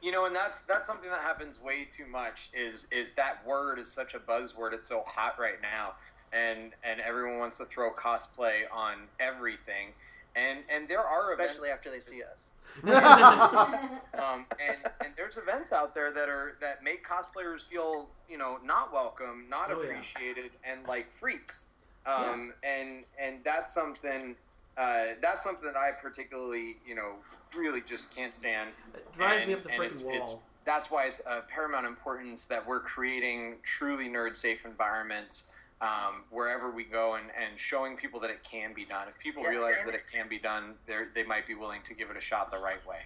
[0.00, 2.50] You know, and that's that's something that happens way too much.
[2.52, 4.72] Is is that word is such a buzzword?
[4.72, 5.92] It's so hot right now,
[6.32, 9.88] and and everyone wants to throw cosplay on everything.
[10.34, 12.50] And and there are Especially events, after they see us.
[12.84, 18.58] um, and and there's events out there that are that make cosplayers feel you know
[18.64, 19.90] not welcome, not Oh, yeah.
[19.90, 21.66] appreciated, and like freaks.
[22.06, 24.34] Um, and and that's something.
[24.78, 27.16] Uh, that's something that I particularly, you know,
[27.58, 28.70] really just can't stand.
[28.94, 30.14] It drives me up the and freaking it's- wall.
[30.14, 36.24] it's- that's why it's of paramount importance that we're creating truly nerd safe environments um,
[36.30, 39.08] wherever we go and, and showing people that it can be done.
[39.08, 41.94] If people Yeah, realize that it can be done, they they might be willing to
[41.94, 43.00] give it a shot the right way.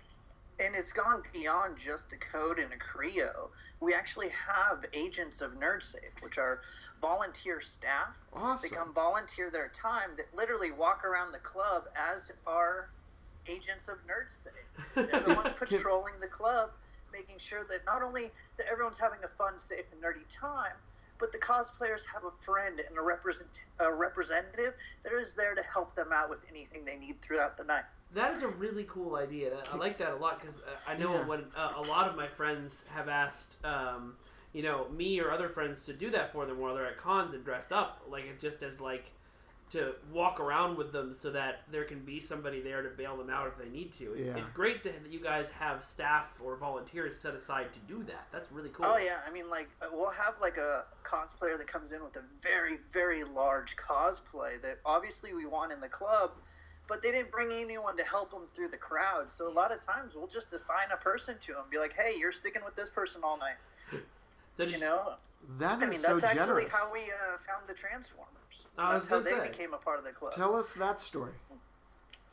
[0.58, 3.50] and it's gone beyond just a code and a Creo.
[3.80, 6.60] We actually have agents of NerdSafe, which are
[7.00, 8.20] volunteer staff.
[8.32, 8.70] Awesome.
[8.70, 12.88] They come volunteer their time that literally walk around the club as our
[13.50, 14.72] agents of NerdSafe.
[14.96, 16.70] They're the ones patrolling the club,
[17.12, 20.76] making sure that not only that everyone's having a fun, safe, and nerdy time,
[21.18, 24.74] but the cosplayers have a friend and a, represent, a representative
[25.04, 27.84] that is there to help them out with anything they need throughout the night.
[28.14, 29.58] That is a really cool idea.
[29.72, 31.26] I like that a lot because uh, I know Yeah.
[31.26, 34.14] when uh, a lot of my friends have asked, um,
[34.52, 37.34] you know, me or other friends to do that for them while they're at cons
[37.34, 39.10] and dressed up, like it just as like
[39.72, 43.30] to walk around with them so that there can be somebody there to bail them
[43.30, 44.14] out if they need to.
[44.16, 44.36] Yeah.
[44.36, 48.28] It's great to, that you guys have staff or volunteers set aside to do that.
[48.32, 48.86] That's really cool.
[48.86, 52.16] Oh yeah, I mean, like uh, we'll have like a cosplayer that comes in with
[52.16, 56.30] a very, very large cosplay that obviously we want in the club,
[56.88, 59.32] but they didn't bring anyone to help them through the crowd.
[59.32, 62.14] So a lot of times we'll just assign a person to them, be like, "Hey,
[62.16, 63.56] you're sticking with this person all night."
[64.58, 65.14] Did You know,
[65.58, 68.68] That I mean, is that's so actually how we uh, found the Transformers.
[68.78, 69.48] I That's how they say.
[69.48, 70.32] became a part of the club.
[70.32, 71.32] Tell us that story.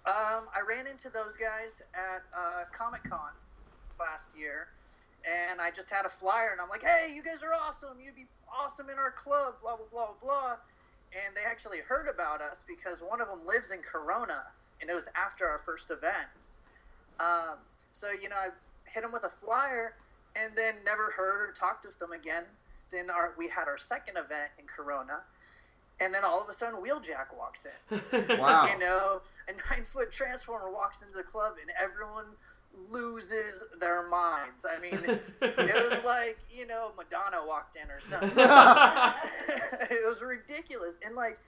[0.06, 3.32] Um, I ran into those guys at uh, Comic Con
[4.00, 4.68] last year,
[5.26, 7.98] and I just had a flyer, and I'm like, "Hey, you guys are awesome!
[8.04, 10.56] You'd be awesome in our club!" Blah blah blah blah.
[11.14, 14.44] And they actually heard about us because one of them lives in Corona,
[14.82, 16.28] and it was after our first event.
[17.20, 17.58] Um,
[17.94, 18.50] so you know, I
[18.90, 19.94] hit them with a flyer,
[20.36, 22.44] and then never heard or talked with them again.
[22.92, 25.22] Then our we had our second event in Corona,
[26.00, 28.02] and then all of a sudden Wheeljack walks in.
[28.40, 28.68] Wow.
[28.68, 32.26] You know, a nine foot transformer walks into the club and everyone
[32.90, 34.66] loses their minds.
[34.70, 38.30] I mean, it was like, you know, Madonna walked in or something.
[38.38, 40.98] it was ridiculous.
[41.06, 41.40] And like,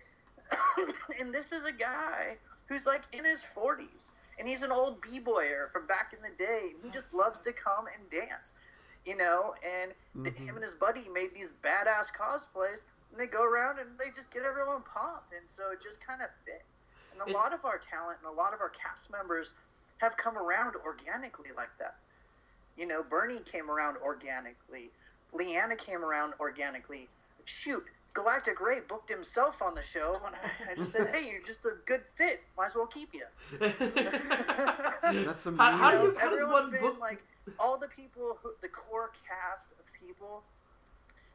[1.19, 5.69] and this is a guy who's like in his 40s and he's an old b-boyer
[5.71, 6.71] from back in the day.
[6.83, 8.55] He just loves to come and dance,
[9.05, 10.47] you know, and th- mm-hmm.
[10.47, 14.31] him and his buddy made these badass cosplays and they go around and they just
[14.33, 15.31] get everyone pumped.
[15.31, 16.63] And so it just kind of fit.
[17.13, 19.53] And a It- lot of our talent and a lot of our cast members
[20.01, 21.95] have come around organically like that.
[22.77, 24.91] You know, Bernie came around organically.
[25.31, 27.07] Leanna came around organically.
[27.45, 27.85] Shoot,
[28.15, 31.65] Galactic Ray booked himself on the show, and I, I just said, "Hey, you're just
[31.65, 32.41] a good fit.
[32.57, 33.25] Might as well keep you."
[33.59, 33.81] That's
[35.45, 35.57] amazing.
[35.57, 37.23] How- how do You know, you- how does everyone's one been book- like
[37.59, 40.43] all the people, who, the core cast of people,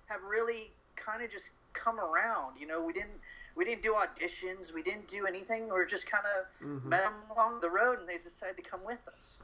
[0.08, 2.58] have really kind of just come around.
[2.58, 3.20] You know, we didn't
[3.56, 5.64] we didn't do auditions, we didn't do anything.
[5.66, 6.88] We are just kind of Mm-hmm.
[6.88, 9.40] met them along the road, and they decided to come with us.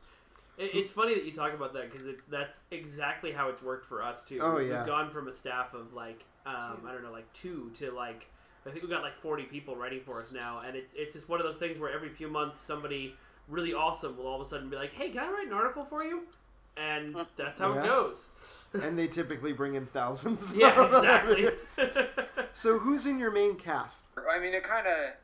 [0.59, 4.03] It, it's funny that you talk about that because that's exactly how it's worked for
[4.03, 4.39] us too.
[4.41, 4.87] Oh, We've yeah.
[4.87, 8.27] gone from a staff of like um, I don't know, like two to like
[8.67, 11.29] I think we got like forty people writing for us now, and it's it's just
[11.29, 13.15] one of those things where every few months somebody
[13.49, 15.83] really awesome will all of a sudden be like, "Hey, can I write an article
[15.83, 16.23] for you?"
[16.79, 17.81] And that's how Yeah.
[17.83, 18.29] it goes.
[18.83, 20.55] and they typically bring in thousands.
[20.55, 21.49] Yeah, exactly.
[22.53, 24.03] so who's in your main cast?
[24.31, 25.15] I mean, it kind of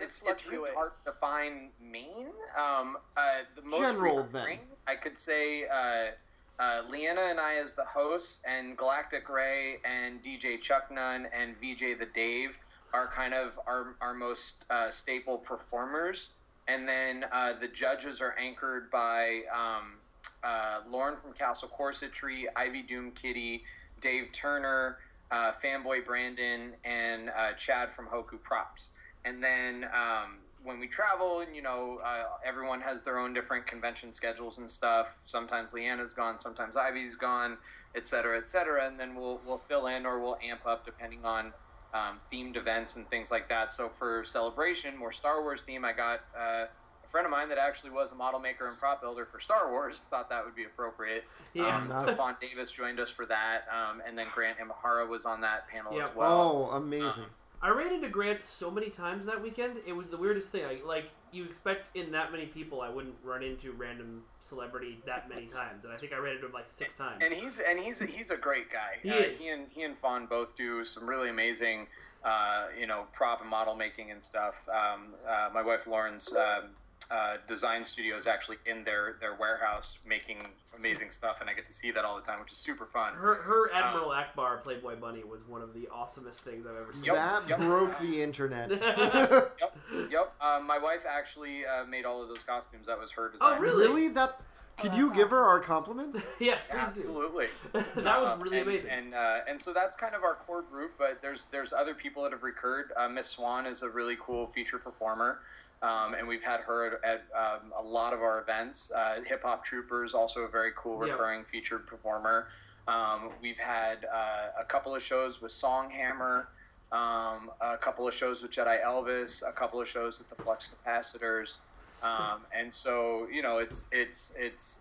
[0.00, 2.28] it's it's really hard to find main.
[2.58, 3.20] Um, uh,
[3.54, 6.10] the most General, recurring, I could say uh,
[6.58, 11.56] uh, Leanna and I as the hosts, and Galactic Ray and DJ Chuck Nunn and
[11.56, 12.58] VJ the Dave
[12.92, 16.32] are kind of our our most uh, staple performers.
[16.68, 19.94] And then uh, the judges are anchored by um,
[20.42, 23.62] uh, Lauren from Castle Corsetry, Ivy Doomkitty,
[24.00, 24.98] Dave Turner,
[25.30, 28.90] uh, Fanboy Brandon, and uh, Chad from Hoku Props.
[29.24, 33.66] And then um, when we travel, and you know, uh, everyone has their own different
[33.66, 35.20] convention schedules and stuff.
[35.24, 37.56] Sometimes Leanna's gone, sometimes Ivy's gone,
[37.94, 38.86] et cetera, et cetera.
[38.86, 41.52] And then we'll we'll fill in or we'll amp up depending on
[41.94, 43.72] um, themed events and things like that.
[43.72, 46.66] So for celebration, more Star Wars theme, I got uh,
[47.04, 49.70] a friend of mine that actually was a model maker and prop builder for Star
[49.70, 50.00] Wars.
[50.10, 51.24] Thought that would be appropriate.
[51.54, 51.74] Yeah.
[51.76, 55.40] Um, so Fon Davis joined us for that, um, and then Grant Imahara was on
[55.42, 56.04] that panel Yeah.
[56.04, 56.68] as well.
[56.72, 57.24] Oh, amazing.
[57.62, 59.78] I ran into Grant so many times that weekend.
[59.86, 60.64] It was the weirdest thing.
[60.64, 65.28] I, like you expect in that many people, I wouldn't run into random celebrity that
[65.28, 67.22] many times, and I think I ran into him like six times.
[67.22, 68.98] and he's and he's he's a great guy.
[69.02, 71.86] He uh, he and he and Fon both do some really amazing,
[72.24, 74.68] uh, you know, prop and model making and stuff.
[74.68, 76.70] Um, uh, my wife Lauren's um,
[77.10, 80.38] uh, design studio is actually in their their warehouse making
[80.76, 83.14] amazing stuff, and I get to see that all the time, which is super fun.
[83.14, 87.04] Her, her Admiral Ackbar Playboy Bunny was one of the awesomest things I've ever seen.
[87.04, 87.58] Yep, that yep.
[87.58, 88.70] broke the internet.
[89.56, 89.78] Yep,
[90.10, 90.34] yep.
[90.40, 92.86] Um, my wife actually uh, made all of those costumes.
[92.86, 93.54] That was her design.
[93.56, 93.86] Oh, really?
[93.86, 94.08] really?
[94.08, 94.40] That?
[94.78, 96.26] Could you give her our compliments?
[96.40, 97.46] yes, please Absolutely.
[97.72, 97.82] do.
[98.02, 98.90] that was Um, really and, amazing.
[98.90, 100.92] And uh, and so that's kind of our core group.
[100.98, 102.92] But there's there's other people that have recurred.
[102.96, 105.38] Uh, Miss Swan is a really cool feature performer.
[105.82, 108.90] Um, and we've had her at um, a lot of our events.
[108.92, 111.12] Uh, Hip Hop Troopers, also a very cool Yeah.
[111.12, 112.48] recurring featured performer.
[112.88, 116.46] Um, we've had uh, a couple of shows with Songhammer,
[116.92, 120.70] um, a couple of shows with Jedi Elvis, a couple of shows with the Flux
[120.86, 121.58] Capacitors,
[122.02, 124.80] um, and so you know it's it's it's.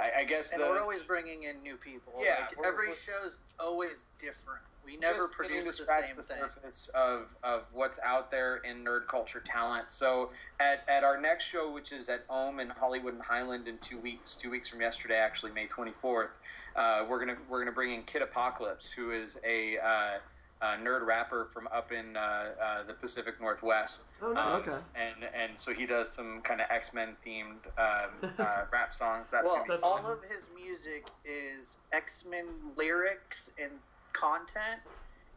[0.00, 2.14] I, I guess And the, we're always bringing in new people.
[2.18, 4.62] Yeah, like, every we're- show's always different.
[4.84, 6.38] We never just produce to the scratch same the thing.
[6.38, 9.90] surface of, of what's out there in nerd culture talent.
[9.92, 13.78] So at, at our next show, which is at Ohm in Hollywood and Highland in
[13.78, 16.38] two weeks, two weeks from yesterday, actually May twenty fourth,
[16.76, 20.18] uh, we're gonna we're gonna bring in Kid Apocalypse, who is a, uh,
[20.62, 22.20] a nerd rapper from up in uh,
[22.60, 24.04] uh, the Pacific Northwest.
[24.22, 24.46] Oh, nice.
[24.46, 24.82] Um, Okay.
[24.94, 29.30] And and so he does some kind of X Men themed um, uh, rap songs.
[29.30, 30.06] That's well, That's all awesome.
[30.12, 33.72] of his music is X Men lyrics and
[34.12, 34.80] content,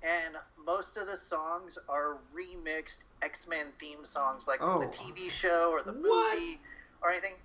[0.03, 0.35] and
[0.65, 4.79] most of the songs are remixed X Men theme songs, like from Oh.
[4.79, 6.35] the TV show or the What?
[6.37, 6.59] movie
[7.01, 7.35] or anything.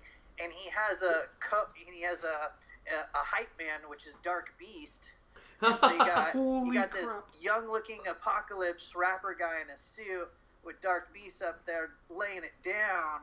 [0.41, 4.53] And he has a co- he has a, a a hype man, which is Dark
[4.57, 5.15] Beast.
[5.61, 10.29] And so you got you got this young looking apocalypse rapper guy in a suit
[10.63, 13.21] with Dark Beast up there laying it down.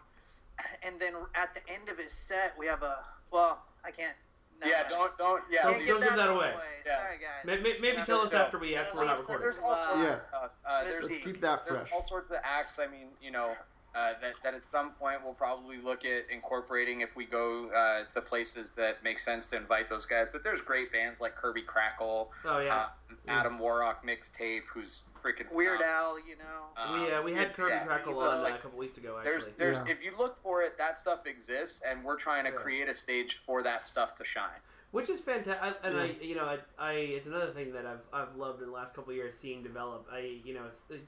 [0.85, 2.99] And then at the end of his set, we have a
[3.33, 4.17] well, I can't.
[4.61, 4.89] No, yeah.
[4.89, 5.63] Don't don't yeah.
[5.63, 6.55] Don't- give don't give that away.
[6.87, 6.97] Yeah.
[6.97, 7.45] Sorry, guys.
[7.45, 8.43] May- may- Maybe tell us Yeah.
[8.43, 9.43] after we actually we're not recording.
[9.45, 10.15] There's all sorts Yeah.
[10.17, 10.51] of stuff.
[10.65, 11.93] Uh, Let's there's Let's keep that there's fresh.
[11.93, 12.79] all sorts of acts.
[12.79, 13.55] I mean, you know,
[13.95, 18.05] uh, that, that at some point we'll probably look at incorporating if we go uh,
[18.13, 20.29] to places that make sense to invite those guys.
[20.31, 22.77] But there's great bands like Kirby Krackle, Oh yeah.
[22.77, 22.89] uh,
[23.27, 26.19] Adam Warrock mixtape, who's freaking Weird phenomenal.
[26.19, 26.65] Al, you know.
[26.77, 29.17] Um, we uh, we had Kirby yeah, Krackle on uh, like, a couple weeks ago.
[29.19, 29.93] Actually, there's, Yeah.
[29.93, 32.57] if you look for it, that stuff exists, and we're trying to Yeah.
[32.57, 34.61] create a stage for that stuff to shine.
[34.91, 35.79] which is fantastic.
[35.85, 36.03] And Yeah.
[36.03, 38.95] I, you know, I, I, it's another thing that I've, I've loved in the last
[38.95, 40.07] couple of years seeing develop.
[40.11, 40.65] I, you know,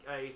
[0.07, 0.33] I,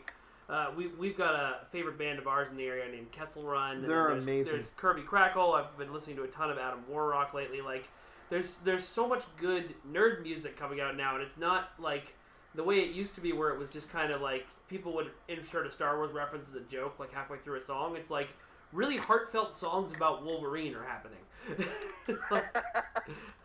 [0.49, 3.83] uh, we, we've got a favorite band of ours in the area named Kessel Run.
[3.83, 4.57] They're there's, amazing.
[4.57, 5.55] There's Kirby Krackle.
[5.55, 7.61] I've been listening to a ton of Adam Warrock lately.
[7.61, 7.89] Like,
[8.31, 12.15] there's, there's so much good nerd music coming out now, and it's not like
[12.55, 15.11] the way it used to be, where it was just kind of like people would
[15.29, 17.97] insert a Star Wars reference as a joke, like halfway through a song.
[17.97, 18.29] It's like
[18.73, 21.19] really heartfelt songs about Wolverine are happening.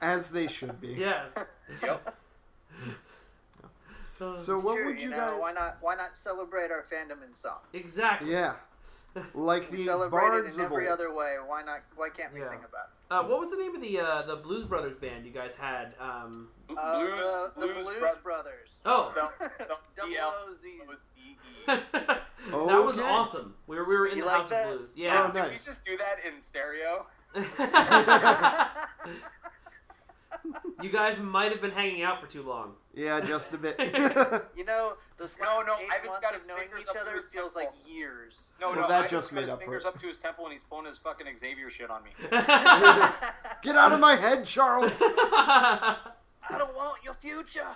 [0.01, 0.89] As they should be.
[0.89, 1.35] yes.
[1.83, 2.15] Yep.
[4.19, 5.35] So It's what true, would you know, guys?
[5.39, 5.77] Why not?
[5.79, 7.59] Why not celebrate our fandom in song?
[7.73, 8.31] exactly.
[8.31, 8.55] Yeah,
[9.33, 11.35] like We the celebrate it in every other way.
[11.45, 11.79] Why not?
[11.95, 12.47] Why can't we Yeah.
[12.47, 12.95] sing about it?
[13.11, 15.95] Uh, what was the name of the uh, the Blues Brothers band you guys had?
[16.01, 16.31] Um,
[16.69, 18.81] Uh, the, the Blues, Bro- Brothers.
[18.85, 20.63] oh, Spell- spell Double O's.
[21.65, 23.07] That was Okay.
[23.07, 23.55] awesome.
[23.67, 24.67] We were, we were in You the like House that?
[24.69, 24.89] of Blues.
[24.91, 25.31] Oh, Yeah.
[25.31, 27.05] Did we just do that in stereo?
[30.81, 32.73] you guys might have been hanging out for too long.
[32.93, 33.75] Yeah, just a bit.
[34.55, 36.97] You know, this No, last no, eight Ivan's months got of his knowing fingers each
[36.99, 38.53] other his feels like years.
[38.59, 39.87] No, Well, no, that I just got made his up for fingers it.
[39.87, 42.11] up to his temple and he's pulling his fucking Xavier shit on me.
[43.61, 45.01] Get out of my head, Charles.
[45.03, 45.97] I
[46.57, 47.75] don't want your future.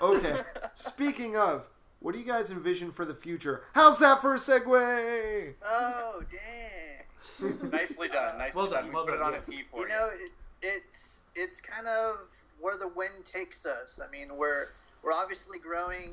[0.00, 0.34] Okay.
[0.74, 1.68] Speaking of,
[2.00, 3.64] what do you guys envision for the future?
[3.74, 5.54] How's that for a segue?
[5.64, 7.70] Oh, dang.
[7.70, 8.88] Nicely done, nicely Well done, done.
[8.88, 9.48] We well put done, it on yes.
[9.48, 10.30] a T for You know, it,
[10.62, 12.16] it's it's kind of
[12.60, 14.00] where the wind takes us.
[14.06, 14.68] I mean, we're
[15.02, 16.12] we're obviously growing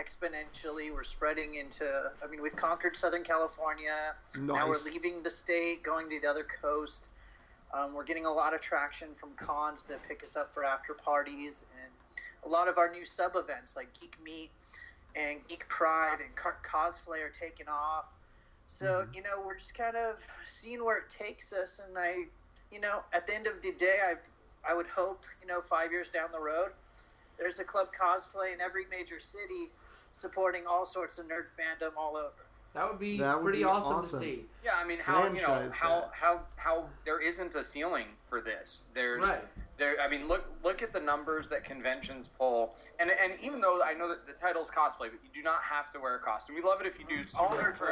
[0.00, 0.92] exponentially.
[0.92, 1.84] We're spreading into.
[2.22, 4.14] I mean, we've conquered Southern California.
[4.40, 7.10] Now we're leaving the state, going to the other coast.
[7.72, 10.94] Um, we're getting a lot of traction from cons to pick us up for after
[10.94, 11.92] parties, and
[12.44, 14.50] a lot of our new sub events like Geek Meet
[15.16, 18.16] and Geek Pride and Cosplay are taking off.
[18.66, 22.26] So you know, we're just kind of seeing where it takes us, and I,
[22.72, 24.14] you know, at the end of the day, I,
[24.70, 26.70] I would hope, you know, five years down the road,
[27.38, 29.70] there's a club cosplay in every major city,
[30.12, 32.32] supporting all sorts of nerd fandom all over.
[32.74, 34.20] That would be That would pretty be awesome, awesome.
[34.20, 34.44] to see.
[34.64, 38.40] Yeah, I mean, how you know Franchise how how how there isn't a ceiling for
[38.40, 38.86] this.
[38.94, 39.40] There's Right.
[39.76, 40.00] there.
[40.00, 43.94] I mean, look look at the numbers that conventions pull, and and even though I
[43.94, 46.54] know that the title's cosplay, but you do not have to wear a costume.
[46.54, 47.18] We love it if you do.
[47.18, 47.40] Mm-hmm.
[47.42, 47.82] All nerds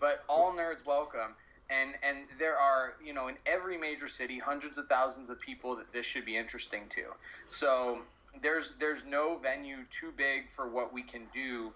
[0.00, 1.34] but all nerds welcome.
[1.70, 5.76] And and there are you know in every major city hundreds of thousands of people
[5.76, 7.04] that this should be interesting to.
[7.48, 8.00] So
[8.42, 11.72] there's there's no venue too big for what we can do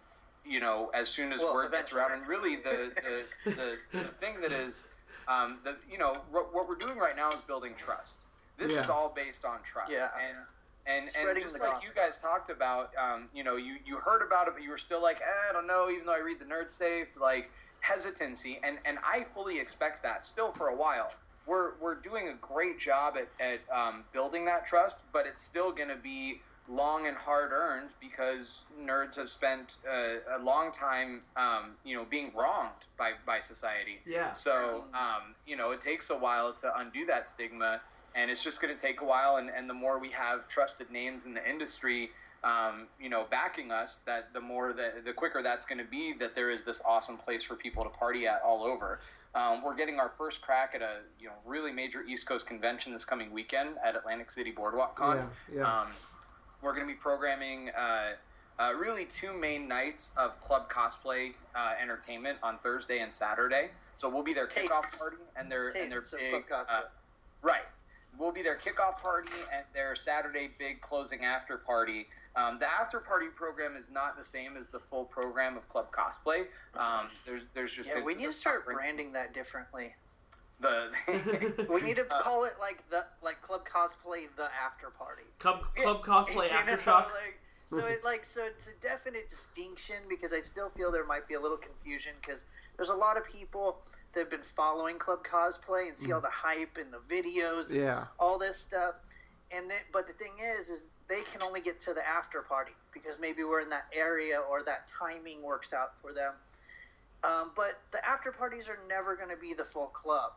[0.49, 2.13] you know, as soon as Well, word gets around.
[2.13, 2.91] And really, the
[3.45, 4.87] the, the, the thing that is,
[5.29, 8.25] um, the you know, what, what we're doing right now is building trust.
[8.57, 9.93] This is all based on trust.
[9.93, 10.09] Yeah.
[10.27, 10.37] And
[10.87, 11.89] and, and just like gospel.
[11.89, 14.79] you guys talked about, um, you know, you, you heard about it, but you were
[14.79, 17.51] still like, eh, I don't know, even though I read the nerd safe, like
[17.81, 21.09] hesitancy, and, and I fully expect that still for a while.
[21.49, 25.73] We're, we're doing a great job at, at um, building that trust, but it's still
[25.73, 31.23] going to be long and hard earned because nerds have spent uh, a long time,
[31.37, 34.01] um, you know, being wronged by, by society.
[34.07, 34.33] Yeah.
[34.33, 37.81] So, um, you know, it takes a while to undo that stigma,
[38.17, 39.37] and it's just going to take a while.
[39.37, 42.11] And, and the more we have trusted names in the industry,
[42.45, 46.15] um, you know, backing us, that the more that the quicker that's going to be
[46.21, 49.01] that there is this awesome place for people to party at all over.
[49.35, 52.93] Um, we're getting our first crack at a you know really major East Coast convention
[52.93, 55.29] this coming weekend at Atlantic City Boardwalk Con.
[55.53, 55.81] Yeah, yeah.
[55.81, 55.89] Um,
[56.63, 58.13] we're going to be programming uh,
[58.59, 63.69] uh, really two main nights of club cosplay uh, entertainment on Thursday and Saturday.
[63.93, 64.71] So we'll be their Tastes.
[64.71, 66.75] kickoff party and their and their Tastes big club cosplay.
[66.79, 66.83] uh,
[67.43, 67.63] right.
[68.19, 72.09] We'll be their kickoff party and their Saturday big closing after party.
[72.35, 75.93] Um, the after party program is not the same as the full program of club
[75.93, 76.47] cosplay.
[76.79, 79.95] Um, there's there's just Yeah, we need to start branding that differently.
[80.61, 80.91] the
[81.73, 85.23] We need to call it like the like club cosplay the after party.
[85.39, 86.87] Club, club cosplay You know, aftershock.
[87.13, 87.38] like,
[87.69, 91.35] so it like so it's a definite distinction because I still feel there might be
[91.35, 92.45] a little confusion because
[92.77, 93.79] there's a lot of people
[94.15, 97.81] that have been following club cosplay and see all the hype and the videos, and
[97.81, 98.05] Yeah.
[98.19, 98.95] all this stuff.
[99.51, 102.73] And then, but the thing is, is they can only get to the after party
[102.93, 106.35] because maybe we're in that area or that timing works out for them.
[107.25, 110.33] Um, but the after parties are never going to be the full club.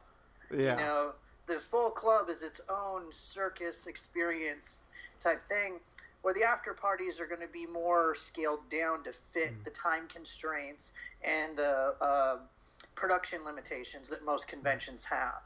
[0.49, 0.71] Yeah.
[0.71, 1.11] You know,
[1.47, 4.83] the full club is its own circus experience
[5.19, 5.79] type thing,
[6.21, 9.63] where the after parties are going to be more scaled down to fit Mm.
[9.63, 10.93] the time constraints
[11.23, 12.37] and the uh,
[12.95, 15.41] production limitations that most conventions have.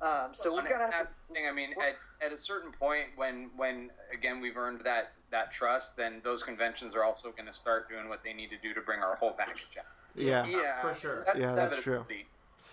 [0.00, 1.16] Um, so Well, we're gonna have that's to.
[1.28, 1.48] the thing.
[1.48, 1.96] I mean, at,
[2.26, 6.94] at a certain point, when when again we've earned that that trust, then those conventions
[6.94, 9.32] are also going to start doing what they need to do to bring our whole
[9.32, 9.86] package out.
[10.14, 10.44] Yeah.
[10.46, 11.22] Yeah, for sure.
[11.26, 12.04] That's Yeah, that's true.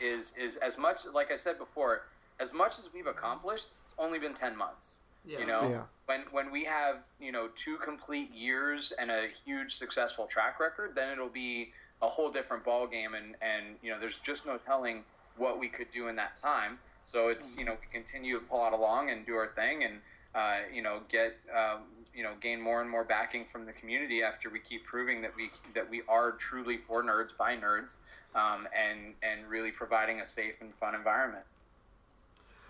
[0.01, 2.03] Is is as much like I said before,
[2.41, 4.99] as much as we've accomplished, it's only been ten months.
[5.25, 5.39] Yeah.
[5.39, 5.83] You know, Yeah.
[6.05, 10.95] when when we have you know two complete years and a huge successful track record,
[10.95, 14.57] then it'll be a whole different ball game, and and you know, there's just no
[14.57, 15.03] telling
[15.37, 16.79] what we could do in that time.
[17.05, 20.01] So it's you know we continue to pull out along and do our thing, and
[20.35, 24.23] uh, you know get um, you know gain more and more backing from the community
[24.23, 27.97] after we keep proving that we that we are truly for nerds by nerds,
[28.35, 31.45] um, and and really providing a safe and fun environment.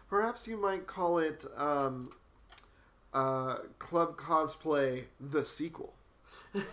[0.09, 2.07] Perhaps you might call it um,
[3.13, 5.93] uh, Club Cosplay the sequel.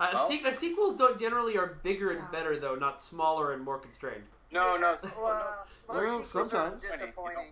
[0.00, 3.64] Uh, Well- se- uh, sequels don't generally are bigger and better though, not smaller and
[3.64, 4.22] more constrained.
[4.52, 6.84] No, no, Well, most Well, sometimes.
[6.84, 7.50] disappointing.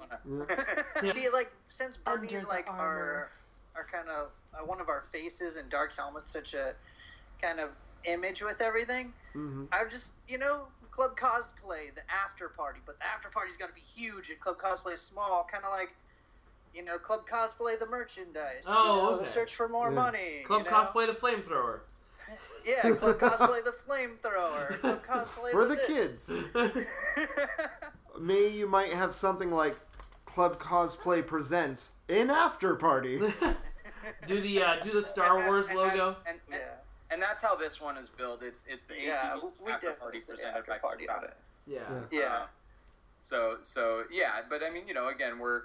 [1.03, 1.11] Yeah.
[1.12, 2.83] See, like since Under Bernie's like armor.
[2.83, 3.31] our
[3.74, 6.74] our kind of uh, one of our faces and Dark Helmet's such a
[7.43, 7.70] kind of
[8.05, 9.12] image with everything.
[9.33, 13.68] hmm I just you know club cosplay the after party, but the after party's got
[13.68, 15.94] to be huge and club cosplay is small, kind of like.
[16.74, 18.66] You know, club cosplay the merchandise.
[18.68, 19.18] Oh, you know, okay.
[19.20, 19.94] the search for more Yeah.
[19.94, 20.42] money.
[20.47, 20.76] Club you know?
[20.76, 21.80] cosplay the flamethrower.
[22.66, 24.80] Yeah, club cosplay the flamethrower.
[24.80, 26.32] Club cosplay For the the this.
[26.32, 26.86] kids.
[28.20, 29.76] Maybe you might have something like
[30.26, 33.18] Club Cosplay Presents an After Party.
[34.26, 36.09] do the uh, do the Star And Wars and logo.
[36.09, 36.57] and, and, yeah.
[37.11, 38.42] And that's how this one is built.
[38.42, 41.18] It's it's the Yeah, AC's we after definitely party said presented after by party Club
[41.18, 41.36] on it.
[41.66, 41.80] Yeah.
[42.11, 42.20] Yeah.
[42.20, 42.26] Yeah.
[42.26, 42.46] Uh,
[43.22, 45.62] so so yeah, but I mean, you know, again, we're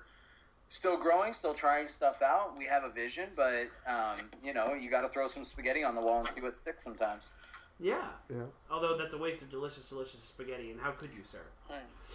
[0.70, 2.58] still growing, still trying stuff out.
[2.58, 5.96] We have a vision, but um, you know, you got to throw some spaghetti on
[5.96, 7.32] the wall and see what sticks sometimes.
[7.80, 8.02] Yeah.
[8.30, 8.44] Yeah.
[8.70, 11.40] Although that's a waste of delicious, delicious spaghetti, and how could you, sir?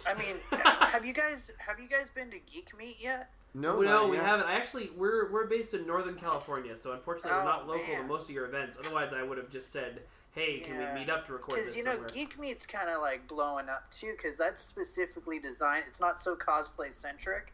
[0.07, 3.29] I mean, have you guys have you guys been to Geek Meet yet?
[3.57, 4.25] No, no, we yet.
[4.25, 4.45] haven't.
[4.45, 8.03] I actually, we're we're based in Northern California, so unfortunately, we're Oh, not local man.
[8.03, 8.77] to most of your events.
[8.79, 10.03] Otherwise, I would have just said,
[10.35, 10.93] "Hey, can Yeah.
[10.93, 13.27] we meet up to record Because this you know, somewhere?" Geek Meet's kind of like
[13.27, 15.85] blowing up too, because that's specifically designed.
[15.87, 17.51] It's not so cosplay centric.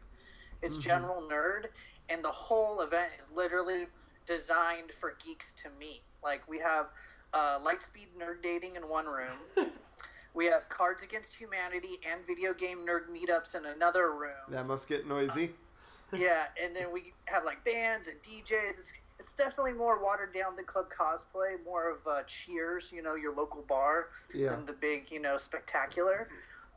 [0.60, 0.90] It's Mm-hmm.
[0.90, 1.68] general nerd,
[2.10, 3.86] and the whole event is literally
[4.26, 6.02] designed for geeks to meet.
[6.22, 6.90] Like we have
[7.32, 9.38] uh, Lightspeed nerd dating in one room.
[10.34, 14.50] we have Cards Against Humanity and video game nerd meetups in another room.
[14.50, 15.52] That must get noisy.
[16.16, 18.70] Yeah, and then we have like bands and DJs.
[18.70, 23.14] It's, it's definitely more watered down than club cosplay, more of uh, Cheers, you know,
[23.14, 24.50] your local bar, Yeah.
[24.50, 26.28] than the big, you know, spectacular.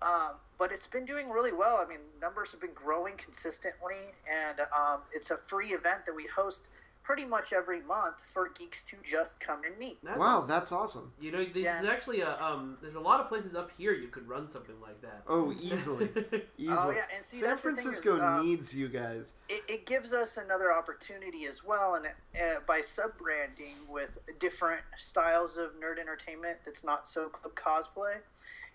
[0.01, 1.77] Um, but it's been doing really well.
[1.83, 6.27] I mean, numbers have been growing consistently, and um, it's a free event that we
[6.35, 6.69] host
[7.07, 9.95] pretty much every month for geeks to just come and meet.
[10.03, 11.13] That's Wow, that's awesome.
[11.21, 11.81] You know, there's Yeah.
[11.89, 14.99] actually a um, there's a lot of places up here you could run something like
[15.03, 15.23] that.
[15.25, 16.09] Oh, easily.
[16.57, 16.77] Easily.
[16.77, 19.35] Oh, yeah, and see, San that's the thing is, Francisco um, needs you guys.
[19.47, 25.57] it, it gives us another opportunity as well and uh, by sub-branding with different styles
[25.57, 28.15] of nerd entertainment that's not so club cosplay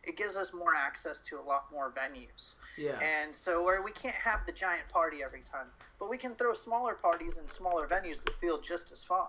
[0.05, 2.57] it gives us more access to a lot more venues.
[2.79, 2.99] Yeah.
[3.01, 5.67] And so where we can't have the giant party every time,
[5.99, 9.27] but we can throw smaller parties in smaller venues that feel just as fun.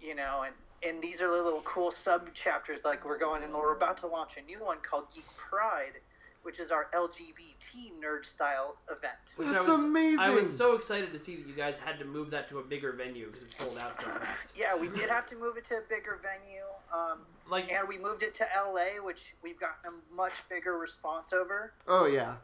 [0.00, 3.52] You know, and and these are the little cool sub chapters like we're going and
[3.52, 6.00] we're about to launch a new one called Geek Pride,
[6.42, 9.34] which is our LGBT nerd style event.
[9.36, 10.20] Which That's I was, amazing.
[10.20, 12.62] I was so excited to see that you guys had to move that to a
[12.62, 14.48] bigger venue because it sold out so fast.
[14.56, 16.64] Yeah, we did have to move it to a bigger venue.
[16.92, 17.20] Um,
[17.50, 21.72] Like, and we moved it to LA, which we've gotten a much bigger response over.
[21.88, 22.34] Oh yeah,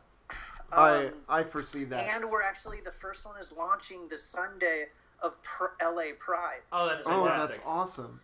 [0.72, 2.04] I Um, I foresee that.
[2.06, 4.86] And we're actually the first one is launching the Sunday
[5.22, 6.60] of pr- LA Pride.
[6.72, 7.56] oh, that's oh, fantastic.
[7.56, 8.20] that's awesome.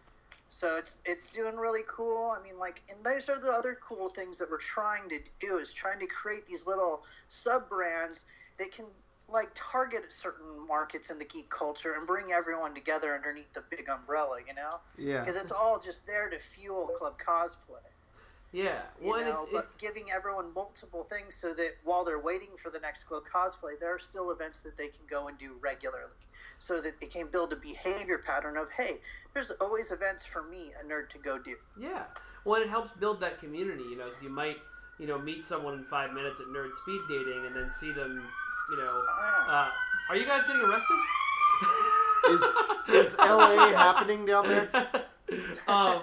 [0.48, 2.34] So it's it's doing really cool.
[2.38, 5.58] I mean, like, and those are the other cool things that we're trying to do
[5.58, 8.26] is trying to create these little sub brands
[8.58, 8.86] that can
[9.28, 13.88] like target certain markets in the geek culture and bring everyone together underneath the big
[13.88, 14.38] umbrella.
[14.46, 15.20] You know, Yeah.
[15.20, 17.80] because it's all just there to fuel club cosplay.
[18.52, 18.82] Yeah.
[19.00, 22.20] you Well, and know, it's, but it's, giving everyone multiple things so that while they're
[22.20, 25.38] waiting for the next club cosplay, there are still events that they can go and
[25.38, 26.12] do regularly,
[26.58, 28.98] so that they can build a behavior pattern of, hey,
[29.32, 31.56] there's always events for me, a nerd, to go do.
[31.80, 32.02] Yeah.
[32.44, 33.84] Well, it helps build that community.
[33.84, 34.58] You know, you might,
[34.98, 38.22] you know, meet someone in five minutes at nerd speed dating, and then see them.
[38.72, 39.04] You know,
[39.48, 39.68] uh,
[40.08, 40.96] are you guys getting arrested?
[42.30, 44.70] Is is LA happening down there?
[45.68, 46.00] um,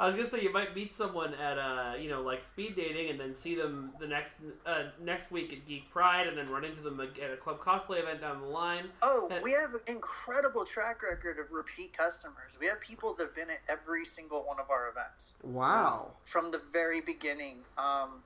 [0.00, 3.10] I was gonna say you might meet someone at uh, you know, like speed dating,
[3.10, 6.64] and then see them the next uh, next week at Geek Pride, and then run
[6.64, 8.86] into them at a club cosplay event down the line.
[9.02, 12.58] Oh, And- we have an incredible track record of repeat customers.
[12.58, 15.36] We have people that have been at every single one of our events.
[15.44, 16.10] Wow.
[16.24, 17.58] from the very beginning.
[17.78, 18.22] Um,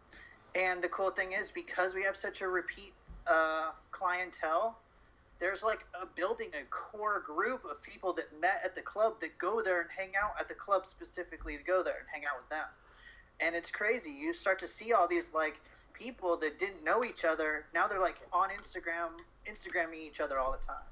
[0.56, 2.92] and the cool thing is because we have such a repeat
[3.26, 4.78] uh, clientele,
[5.40, 9.36] there's like a building a core group of people that met at the club that
[9.38, 12.38] go there and hang out at the club specifically to go there and hang out
[12.40, 12.66] with them.
[13.40, 14.12] And it's crazy.
[14.12, 15.60] You start to see all these like
[15.92, 17.66] people that didn't know each other.
[17.74, 19.10] Now they're like on Instagram,
[19.50, 20.84] Instagramming each other all the time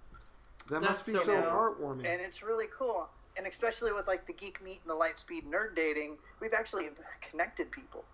[0.71, 2.09] That That's must be so so heartwarming.
[2.09, 3.09] and it's really cool.
[3.39, 6.89] And especially with like the geek meet and the light speed nerd dating, we've actually
[7.31, 8.05] connected people.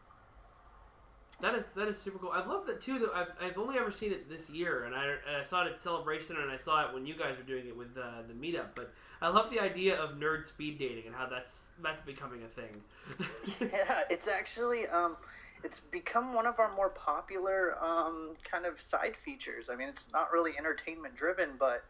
[1.41, 2.33] That is that is super cool.
[2.33, 2.99] I love that too.
[2.99, 5.81] Though I've, I've only ever seen it this year, and I, I saw it at
[5.81, 8.75] Celebration, and I saw it when you guys were doing it with uh, the meetup.
[8.75, 8.91] But
[9.23, 12.75] I love the idea of nerd speed dating and how that's that's becoming a thing.
[13.73, 15.17] Yeah, it's actually um,
[15.63, 19.71] it's become one of our more popular um, kind of side features.
[19.73, 21.85] I mean, it's not really entertainment driven, but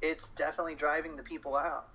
[0.00, 1.86] it's definitely driving the people out.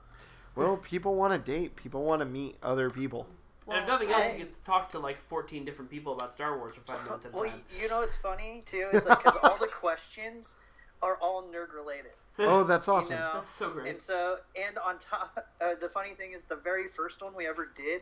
[0.56, 1.76] Well, people want to date.
[1.76, 3.28] People want to meet other people.
[3.68, 6.34] And if nothing else, I- you get to talk to like 14 different people about
[6.34, 7.64] Star Wars for five minutes Well, time.
[7.80, 10.58] you know what's funny too is like because all the questions
[11.04, 12.12] are all nerd related.
[12.40, 13.16] Oh, that's awesome.
[13.16, 13.90] You know, That's so great.
[13.90, 14.38] And so,
[14.68, 18.02] and on top, uh, the funny thing is, the very first one we ever did,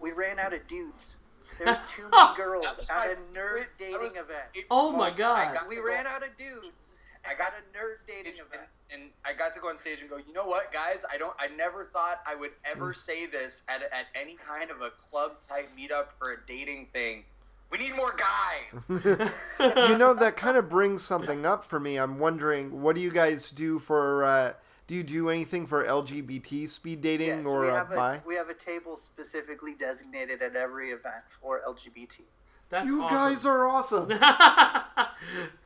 [0.00, 1.16] we ran out of dudes.
[1.58, 4.66] There's too many girls at my- a nerd dating was- event.
[4.70, 5.56] Oh my God.
[5.68, 7.00] We ran out of dudes.
[7.24, 8.68] I I got got a nerd dating and, event.
[8.92, 11.04] and I got to go on stage and go, you know what, guys?
[11.12, 11.34] I don't.
[11.38, 15.32] I never thought I would ever say this at, at any kind of a club
[15.46, 17.24] type meetup or a dating thing.
[17.70, 18.88] We need more guys.
[18.90, 21.98] you know that kind of brings something up for me.
[21.98, 24.24] I'm wondering, what do you guys do for?
[24.24, 24.52] Uh,
[24.88, 28.14] do you do anything for LGBT speed dating Yes, or we uh, have bi?
[28.16, 32.22] a we have a table specifically designated at every event for LGBT.
[32.70, 33.16] That's You awesome.
[33.16, 34.08] guys are awesome.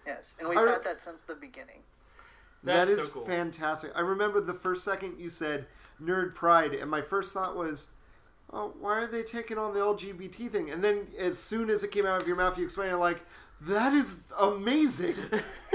[0.06, 1.80] Yes, and we've I- had that since the beginning.
[2.64, 3.24] that That's so cool.
[3.26, 3.92] fantastic.
[3.94, 5.66] I remember the first second you said
[6.02, 7.88] nerd pride, and my first thought was,
[8.52, 11.90] "Oh, why are they taking on the LGBT thing?" And then as soon as it
[11.90, 13.24] came out of your mouth, you explained it like,
[13.62, 15.14] "That is amazing."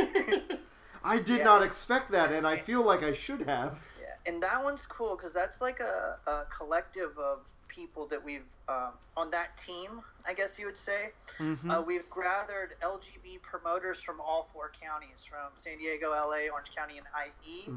[1.05, 1.43] I did Yeah.
[1.45, 3.79] not expect that, and I feel like I should have.
[4.27, 8.93] And that one's cool because that's like a, a collective of people that we've um,
[9.17, 9.89] on that team.
[10.27, 11.11] I guess you would say
[11.71, 16.97] uh, we've gathered LGB promoters from all four counties, from San Diego, LA, Orange County,
[16.97, 17.69] and IE,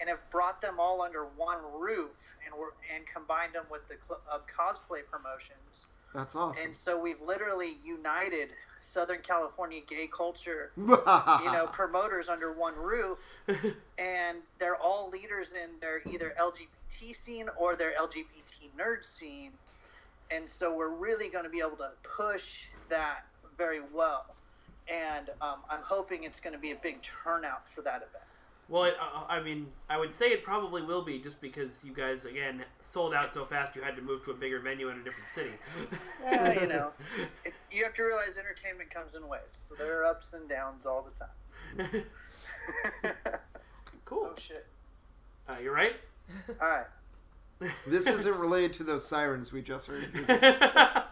[0.00, 2.52] and have brought them all under one roof and
[2.94, 5.86] and combined them with the cl- uh, cosplay promotions.
[6.16, 6.64] That's awesome.
[6.64, 8.48] And so we've literally united
[8.80, 15.78] Southern California gay culture you know promoters under one roof and they're all leaders in
[15.80, 19.52] their either lgbt scene or their lgbt nerd scene.
[20.32, 23.20] And so we're really going to be able to push that
[23.58, 24.24] very well.
[24.90, 28.25] And um, i'm hoping it's going to be a big turnout for that event
[28.68, 31.92] Well, it, uh, I mean, I would say it probably will be just because you
[31.94, 33.76] guys again sold out so fast.
[33.76, 35.50] You had to move to a bigger venue in a different city.
[36.24, 36.90] yeah, you know
[37.44, 40.84] it, you have to realize entertainment comes in waves so there are ups and downs
[40.84, 42.02] all the time
[44.04, 44.30] cool.
[44.30, 44.66] oh shit
[45.48, 45.94] Uh, you're right.
[46.60, 46.86] all right
[47.86, 50.08] This isn't related to those sirens we just heard.
[50.14, 50.24] no,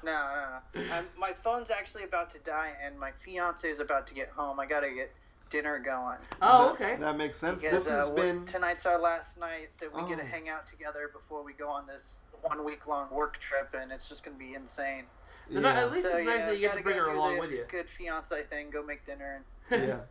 [0.05, 0.83] no, no.
[0.93, 4.59] I'm, my phone's actually about to die, and my fiance is about to get home.
[4.61, 5.11] I gotta get
[5.55, 6.19] dinner going.
[6.43, 6.97] Oh, okay.
[6.99, 7.63] That makes sense.
[7.63, 10.27] Because this has uh, been tonight's our last night that we get to Oh.
[10.27, 14.09] hang out together before we go on this one week long work trip, and it's
[14.09, 15.05] just gonna be insane.
[15.51, 16.97] No, no, at least so it's you nice know, that you get to gotta bring
[16.97, 17.65] her along the with you.
[17.69, 18.71] Good fiance thing.
[18.71, 19.45] Go make dinner.
[19.71, 20.03] And, yeah.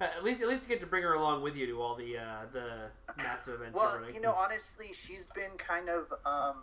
[0.00, 2.18] At least, at least you get to bring her along with you to all the
[2.18, 2.66] uh, the
[3.16, 3.74] massive events.
[3.76, 4.14] well, you're running.
[4.16, 6.56] you know, honestly, she's been kind of um,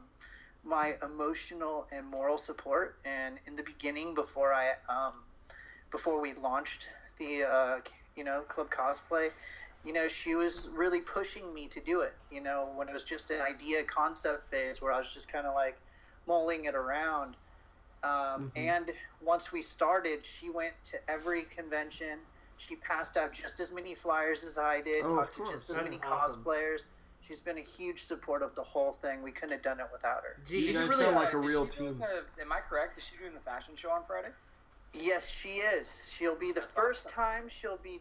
[0.64, 2.98] my emotional and moral support.
[3.06, 5.14] And in the beginning, before I um,
[5.90, 7.80] before we launched the uh,
[8.20, 9.30] you know club cosplay,
[9.86, 12.14] you know, she was really pushing me to do it.
[12.30, 15.48] You know, when it was just an idea concept phase where I was just kind
[15.48, 15.78] of like
[16.28, 17.36] mulling it around.
[18.04, 18.92] Um, And
[19.22, 22.20] once we started, she went to every convention.
[22.58, 25.78] She passed out just as many flyers as I did, Oh, talked to just as
[25.78, 26.44] That's many awesome.
[26.44, 26.82] cosplayers.
[27.22, 29.24] She's been a huge support of the whole thing.
[29.24, 30.44] We couldn't have done it without her.
[30.48, 32.00] Gee, You you guys really sound like Uh, a real she doing team.
[32.00, 32.98] the- am I correct?
[32.98, 34.32] Is she doing the fashion show on Friday?
[34.94, 36.16] Yes, she is.
[36.18, 38.00] She'll be the first time she'll be,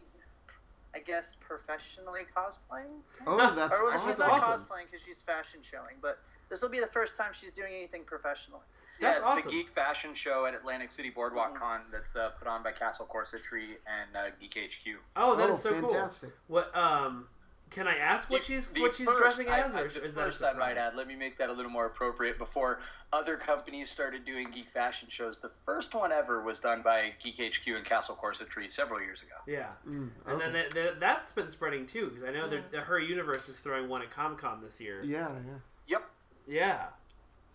[0.95, 3.01] I guess, professionally cosplaying.
[3.27, 4.09] Oh, that's or well, awesome.
[4.09, 6.19] she's not cosplaying because she's fashion showing, but
[6.49, 8.61] this will be the first time she's doing anything professionally.
[8.99, 9.43] Yeah, That's it's awesome.
[9.45, 11.59] the Geek Fashion Show at Atlantic City Boardwalk Mhm.
[11.59, 14.99] Con that's uh, put on by Castle Corsetry and uh, Geek HQ.
[15.15, 16.31] Oh, that Oh, is so fantastic.
[16.47, 16.55] cool.
[16.55, 17.29] What um,
[17.71, 19.89] can I ask what The- she's the what she's first- dressing I- as, I- or
[19.89, 20.95] the is that a first I might add?
[20.95, 22.37] Let me make that a little more appropriate.
[22.37, 22.79] Before
[23.13, 27.39] other companies started doing geek fashion shows, the first one ever was done by Geek
[27.39, 29.35] HQ and Castle Corsetry several years ago.
[29.47, 30.69] Yeah, Mm, and then okay.
[30.69, 33.87] the, the, that's been spreading too because I know that the her universe is throwing
[33.89, 35.01] one at Comic Con this year.
[35.03, 35.53] Yeah, yeah.
[35.87, 36.09] Yep.
[36.47, 36.87] Yeah,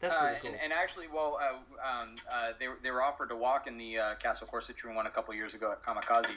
[0.01, 0.51] that's Uh, cool.
[0.53, 3.79] and, and actually, well, uh, um, uh, they, were- they were offered to walk in
[3.79, 6.31] the uh, Castle Corsetry one a couple years ago at Kamikaze.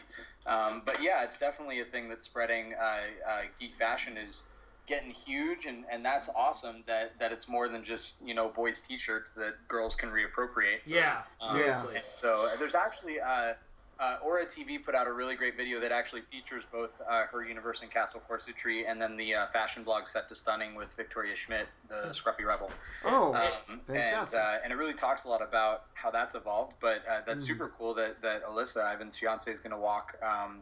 [0.46, 2.74] Um, but yeah, it's definitely a thing that's spreading.
[2.74, 2.98] Uh,
[3.30, 4.46] uh, geek fashion is
[4.88, 8.80] getting huge, and, and that's awesome that, that it's more than just you know boys'
[8.80, 10.80] t-shirts that girls can reappropriate.
[10.86, 13.20] yeah, Um, and so there's actually
[14.00, 17.44] uh, Aura TV put out a really great video that actually features both uh, her
[17.44, 21.36] universe and Castle Corsetry, and then the uh, fashion blog Set to Stunning with Victoria
[21.36, 22.70] Schmidt, the Scruffy Rebel.
[23.06, 24.40] Oh, Um, and, fantastic.
[24.40, 26.76] uh, and it really talks a lot about how that's evolved.
[26.80, 27.54] But uh, that's Mm-hmm.
[27.54, 30.60] super cool that, that Alyssa, Ivan's fiance, is going to walk um,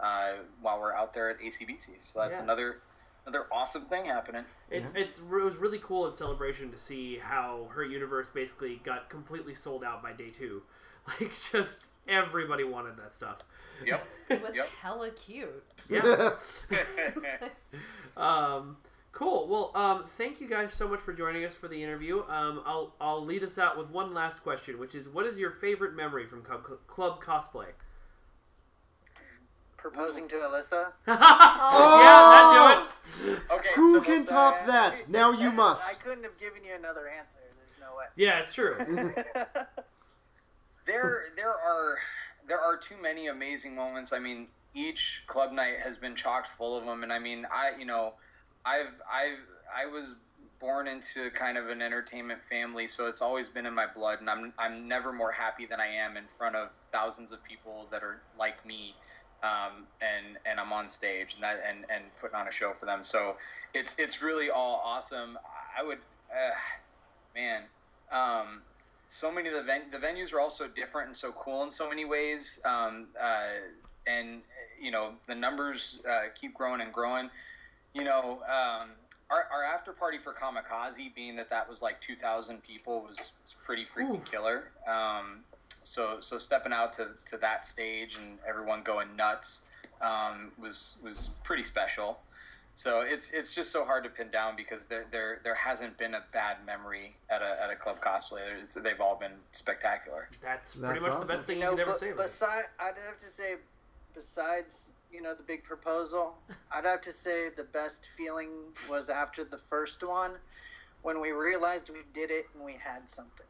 [0.00, 1.88] uh, while we're out there at ACBC.
[2.00, 2.42] So that's Yeah.
[2.42, 2.80] another
[3.26, 4.44] another awesome thing happening.
[4.70, 9.08] It's it's it was really cool at Celebration to see how her universe basically got
[9.08, 10.62] completely sold out by day two.
[11.20, 13.38] Like just everybody wanted that stuff.
[13.84, 14.06] Yep.
[14.30, 14.68] It was Yep.
[14.80, 15.62] hella cute.
[15.90, 16.30] Yeah.
[18.16, 18.78] um,
[19.12, 19.46] cool.
[19.48, 22.22] Well, um, thank you guys so much for joining us for the interview.
[22.28, 25.50] Um, I'll I'll lead us out with one last question, which is, what is your
[25.50, 27.66] favorite memory from club, club cosplay?
[29.76, 30.92] Proposing to Alyssa.
[31.06, 33.38] oh, yeah, that do it.
[33.52, 33.68] okay.
[33.76, 35.10] Who so can So top that?
[35.10, 35.90] Now you must.
[35.90, 37.40] I couldn't have given you another answer.
[37.58, 38.06] There's no way.
[38.16, 38.74] Yeah, it's true.
[40.86, 41.98] There there are
[42.46, 44.12] there are too many amazing moments.
[44.12, 47.72] I mean, each club night has been chocked full of them, and I mean, I
[47.78, 48.14] you know,
[48.64, 49.38] I've I've
[49.74, 50.16] I was
[50.60, 54.30] born into kind of an entertainment family, so it's always been in my blood, and
[54.30, 58.02] I'm I'm never more happy than I am in front of thousands of people that
[58.02, 58.94] are like me.
[59.42, 62.86] Um, and and I'm on stage and that and, and putting on a show for
[62.86, 63.04] them.
[63.04, 63.36] So
[63.74, 65.38] it's it's really all awesome.
[65.78, 65.98] I would,
[66.30, 66.54] uh,
[67.34, 67.64] man,
[68.10, 68.62] um,
[69.14, 71.88] so many of the ven- the venues are also different and so cool in so
[71.88, 72.60] many ways.
[72.64, 73.44] Um, uh,
[74.08, 74.44] and
[74.80, 77.30] you know the numbers uh, keep growing and growing.
[77.94, 78.88] You know, um,
[79.30, 83.16] our, our after party for Kamikaze, being that that was like two thousand people, was,
[83.16, 84.64] was pretty freaking killer.
[84.88, 85.44] Um,
[85.84, 89.64] so so stepping out to, to that stage and everyone going nuts
[90.02, 92.18] um, was was pretty special.
[92.76, 96.14] So it's it's just so hard to pin down because there there, there hasn't been
[96.14, 98.40] a bad memory at a, at a club cosplay.
[98.60, 100.28] It's, they've all been spectacular.
[100.42, 102.46] That's, That's pretty much the best thing You you, know, could ever but say.
[102.46, 103.54] about I'd have to say,
[104.12, 106.34] besides you know the big proposal,
[106.74, 108.50] I'd have to say the best feeling
[108.90, 110.32] was after the first one,
[111.02, 113.46] when we realized we did it and we had something,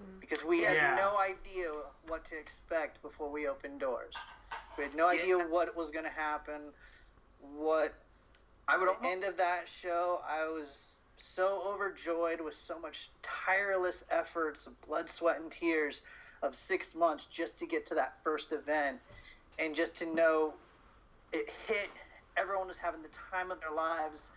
[0.00, 0.20] mm.
[0.20, 0.94] because we had Yeah.
[0.94, 1.72] no idea
[2.06, 4.16] what to expect before we opened doors.
[4.78, 6.70] We had no idea what was going to happen,
[7.40, 7.94] what
[8.68, 14.04] I would the end of that show, I was so overjoyed with so much tireless
[14.10, 16.02] efforts blood, sweat, and tears
[16.42, 18.98] of six months just to get to that first event,
[19.58, 20.54] and just to know
[21.32, 21.90] it hit.
[22.36, 24.30] Everyone was having the time of their lives,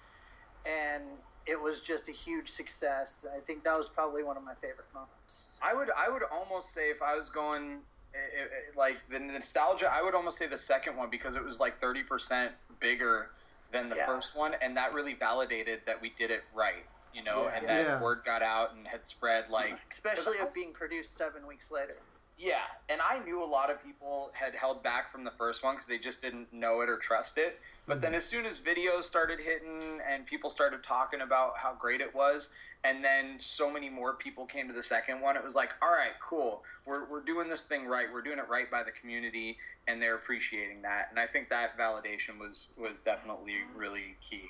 [0.67, 1.03] and
[1.47, 3.25] it was just a huge success.
[3.35, 5.57] I think that was probably one of my favorite moments.
[5.63, 7.79] I would I would almost say if I was going
[8.13, 8.45] eh, eh,
[8.77, 12.03] like the nostalgia, I would almost say the second one because it was like thirty
[12.03, 13.29] percent bigger
[13.71, 14.05] than the Yeah.
[14.05, 16.85] first one, and that really validated that we did it right.
[17.13, 17.99] you know, and that Yeah.
[18.01, 21.95] word got out and had spread like Especially it being produced seven weeks later.
[22.37, 25.73] Yeah, and I knew a lot of people had held back from the first one
[25.73, 27.59] because they just didn't know it or trust it.
[27.87, 28.17] But then mm-hmm.
[28.17, 32.53] as soon as videos started hitting and people started talking about how great it was,
[32.83, 35.89] and then so many more people came to the second one, it was like, all
[35.91, 36.63] right, cool.
[36.85, 38.07] We're, we're doing this thing right.
[38.11, 39.57] We're doing it right by the community,
[39.87, 41.07] and they're appreciating that.
[41.09, 44.49] And I think that validation was was definitely really key.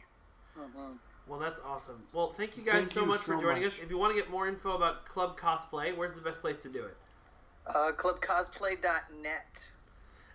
[1.27, 2.01] Well, that's awesome.
[2.13, 3.73] Well, thank you guys Thank so you much for joining much.
[3.73, 3.79] us.
[3.83, 6.69] If you want to get more info about Club Cosplay, where's the best place to
[6.69, 6.95] do it?
[7.67, 9.71] Uh, clubcosplay.net.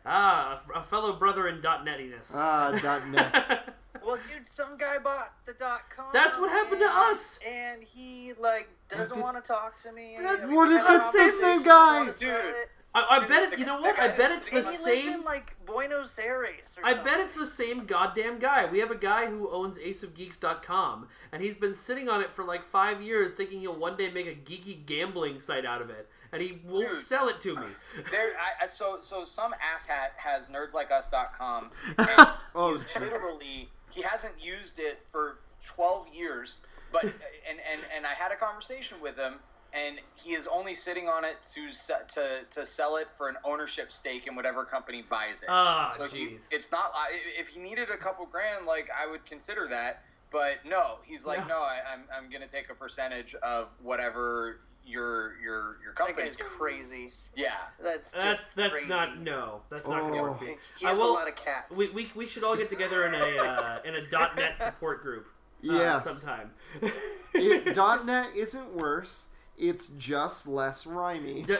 [0.05, 2.33] Ah, a, a fellow brother in .netiness.
[2.35, 3.75] Ah, dot net.
[4.05, 6.07] Well, dude, some guy bought the dot com.
[6.13, 7.39] That's what happened to us.
[7.47, 10.17] And he like doesn't want to talk to me.
[10.21, 12.11] That's- you know, we What if had a it's the same guy?
[12.19, 12.55] Dude.
[12.95, 13.59] I, I Dude, bet it.
[13.59, 13.97] You know what?
[13.97, 15.13] guy- I bet it's the And he lives same.
[15.21, 17.05] in like Buenos Aires or I something.
[17.11, 18.67] bet it's the same goddamn guy.
[18.71, 22.67] We have a guy who owns AceOfGeeks.com, and he's been sitting on it for like
[22.67, 26.43] five years, thinking he'll one day make a geeky gambling site out of it, and
[26.43, 27.05] he won't Dude.
[27.07, 27.67] sell it to me.
[28.11, 32.09] There, I, I, so so some asshat has nerdslikeus.com, and
[32.55, 33.01] Oh, he's jeez.
[33.01, 36.59] literally he hasn't used it for 12 years.
[36.93, 39.35] But and and and I had a conversation with him,
[39.73, 41.69] and he is only sitting on it to
[42.15, 45.49] to to sell it for an ownership stake in whatever company buys it.
[45.49, 46.49] Ah, so he, jeez.
[46.51, 46.93] it's not
[47.39, 50.03] if he needed a couple grand, like I would consider that.
[50.31, 55.37] But no, he's like, no, I, I'm I'm gonna take a percentage of whatever your
[55.43, 56.23] your your That company.
[56.27, 57.11] guy's crazy.
[57.37, 57.53] Yeah.
[57.83, 58.89] That's That's just that's crazy.
[58.89, 59.63] not no.
[59.71, 60.23] That's not gonna Oh.
[60.23, 60.41] work.
[60.79, 61.79] He has will- a lot of cats.
[61.79, 65.27] We, we, we should all get together in a uh, in a .net support group.
[65.69, 66.05] Uh, Yes.
[66.05, 66.51] sometime.
[67.35, 67.77] It,
[68.07, 69.29] net isn't worse.
[69.57, 71.47] It's just less rhymey.
[71.47, 71.57] D-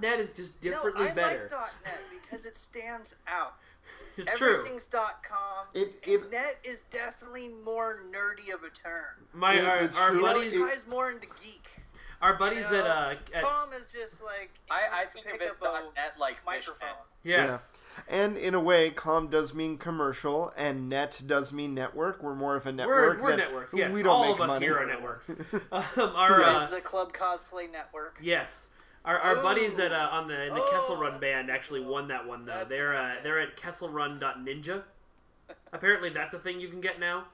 [0.00, 1.48] .net is just no, I better.
[1.50, 3.54] like .net because it stands out.
[4.18, 4.56] it's true.
[4.56, 5.66] Everything's .com.
[5.74, 9.26] It- and it- net is definitely more nerdy of a term.
[9.32, 10.16] My Yeah, our, our true.
[10.18, 11.78] You know, it ties more into geek.
[12.22, 15.24] Our buddies You know, at uh at, Com is just like I, I you think
[15.26, 16.88] pick of it up dot a net like microphone.
[17.22, 17.48] fishnet.
[17.50, 17.70] yes.
[18.08, 22.22] And in a way, com does mean commercial, and net does mean network.
[22.22, 23.22] We're more of a We're, network.
[23.22, 23.72] we're that- networks.
[23.74, 24.66] Yes, we don't all make of us money.
[24.66, 25.30] here are networks.
[25.72, 25.82] um,
[26.14, 28.18] our Is uh, the Club Cosplay Network.
[28.22, 28.66] yes,
[29.06, 29.42] our, our Ooh.
[29.42, 32.44] buddies at uh, on the in the Oh, Kessel Run band actually won that one
[32.44, 32.52] though.
[32.52, 34.82] That's they're uh, they're at KesselRun.ninja.
[35.72, 37.24] Apparently, that's a thing you can get now.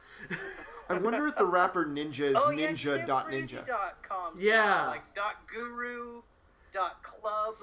[0.90, 3.64] I wonder if the rapper Ninja is Oh yeah, ninja they're dot ninja.
[3.66, 4.88] dot coms Yeah.
[4.88, 6.22] like dot guru,
[6.72, 7.54] dot club.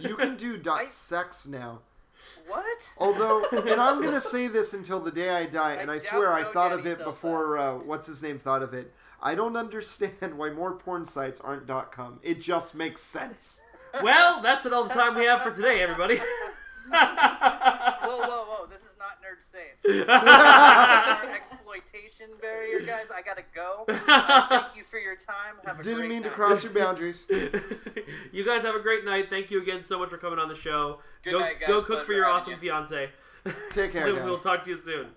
[0.00, 1.80] You can do dot I- sex now.
[2.46, 2.94] What?
[3.00, 6.02] Although, and I'm gonna say this until the day I die, and I I, doubt
[6.06, 7.58] swear I GoDaddy thought of it before.
[7.58, 8.92] Uh, what's his name thought of it?
[9.22, 12.18] I don't understand why more porn sites aren't .com.
[12.22, 13.60] It just makes sense.
[14.02, 16.18] well, that's it all the time we have for today, everybody.
[18.04, 18.66] Whoa, whoa, whoa!
[18.66, 19.80] This is not nerd safe.
[19.84, 23.10] This is our exploitation barrier, guys.
[23.16, 23.84] I gotta go.
[23.88, 25.54] Uh, thank you for your time.
[25.64, 27.24] Have a Didn't great mean to cross your boundaries.
[28.32, 29.30] you guys have a great night.
[29.30, 31.00] Thank you again so much for coming on the show.
[31.22, 31.68] Good go night, guys.
[31.68, 32.58] go cook Pleasure for your awesome you.
[32.58, 33.10] fiance.
[33.70, 35.08] Take care, And we'll talk to you soon.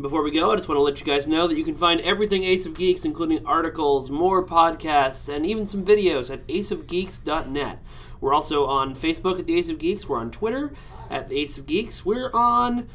[0.00, 2.00] Before we go, I just want to let you guys know that you can find
[2.00, 7.78] everything Ace of Geeks, including articles, more podcasts, and even some videos at aceofgeeks.net.
[8.20, 10.08] We're also on Facebook at the Ace of Geeks.
[10.08, 10.72] We're on Twitter
[11.10, 12.04] at the Ace of Geeks.
[12.04, 12.88] We're on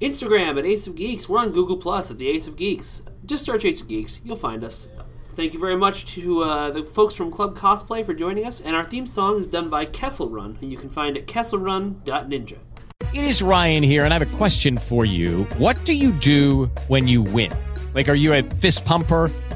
[0.00, 1.28] Instagram at Ace of Geeks.
[1.28, 3.02] We're on Google Plus at the Ace of Geeks.
[3.24, 4.20] Just search Ace of Geeks.
[4.24, 4.88] You'll find us.
[5.30, 8.60] Thank you very much to uh, the folks from Club Cosplay for joining us.
[8.60, 12.58] And our theme song is done by Kessel Run, you can find it at kesselrun.ninja.
[13.12, 15.44] It is Ryan here, and I have a question for you.
[15.58, 17.52] What do you do when you win?
[17.94, 19.30] Like, are you a fist pumper?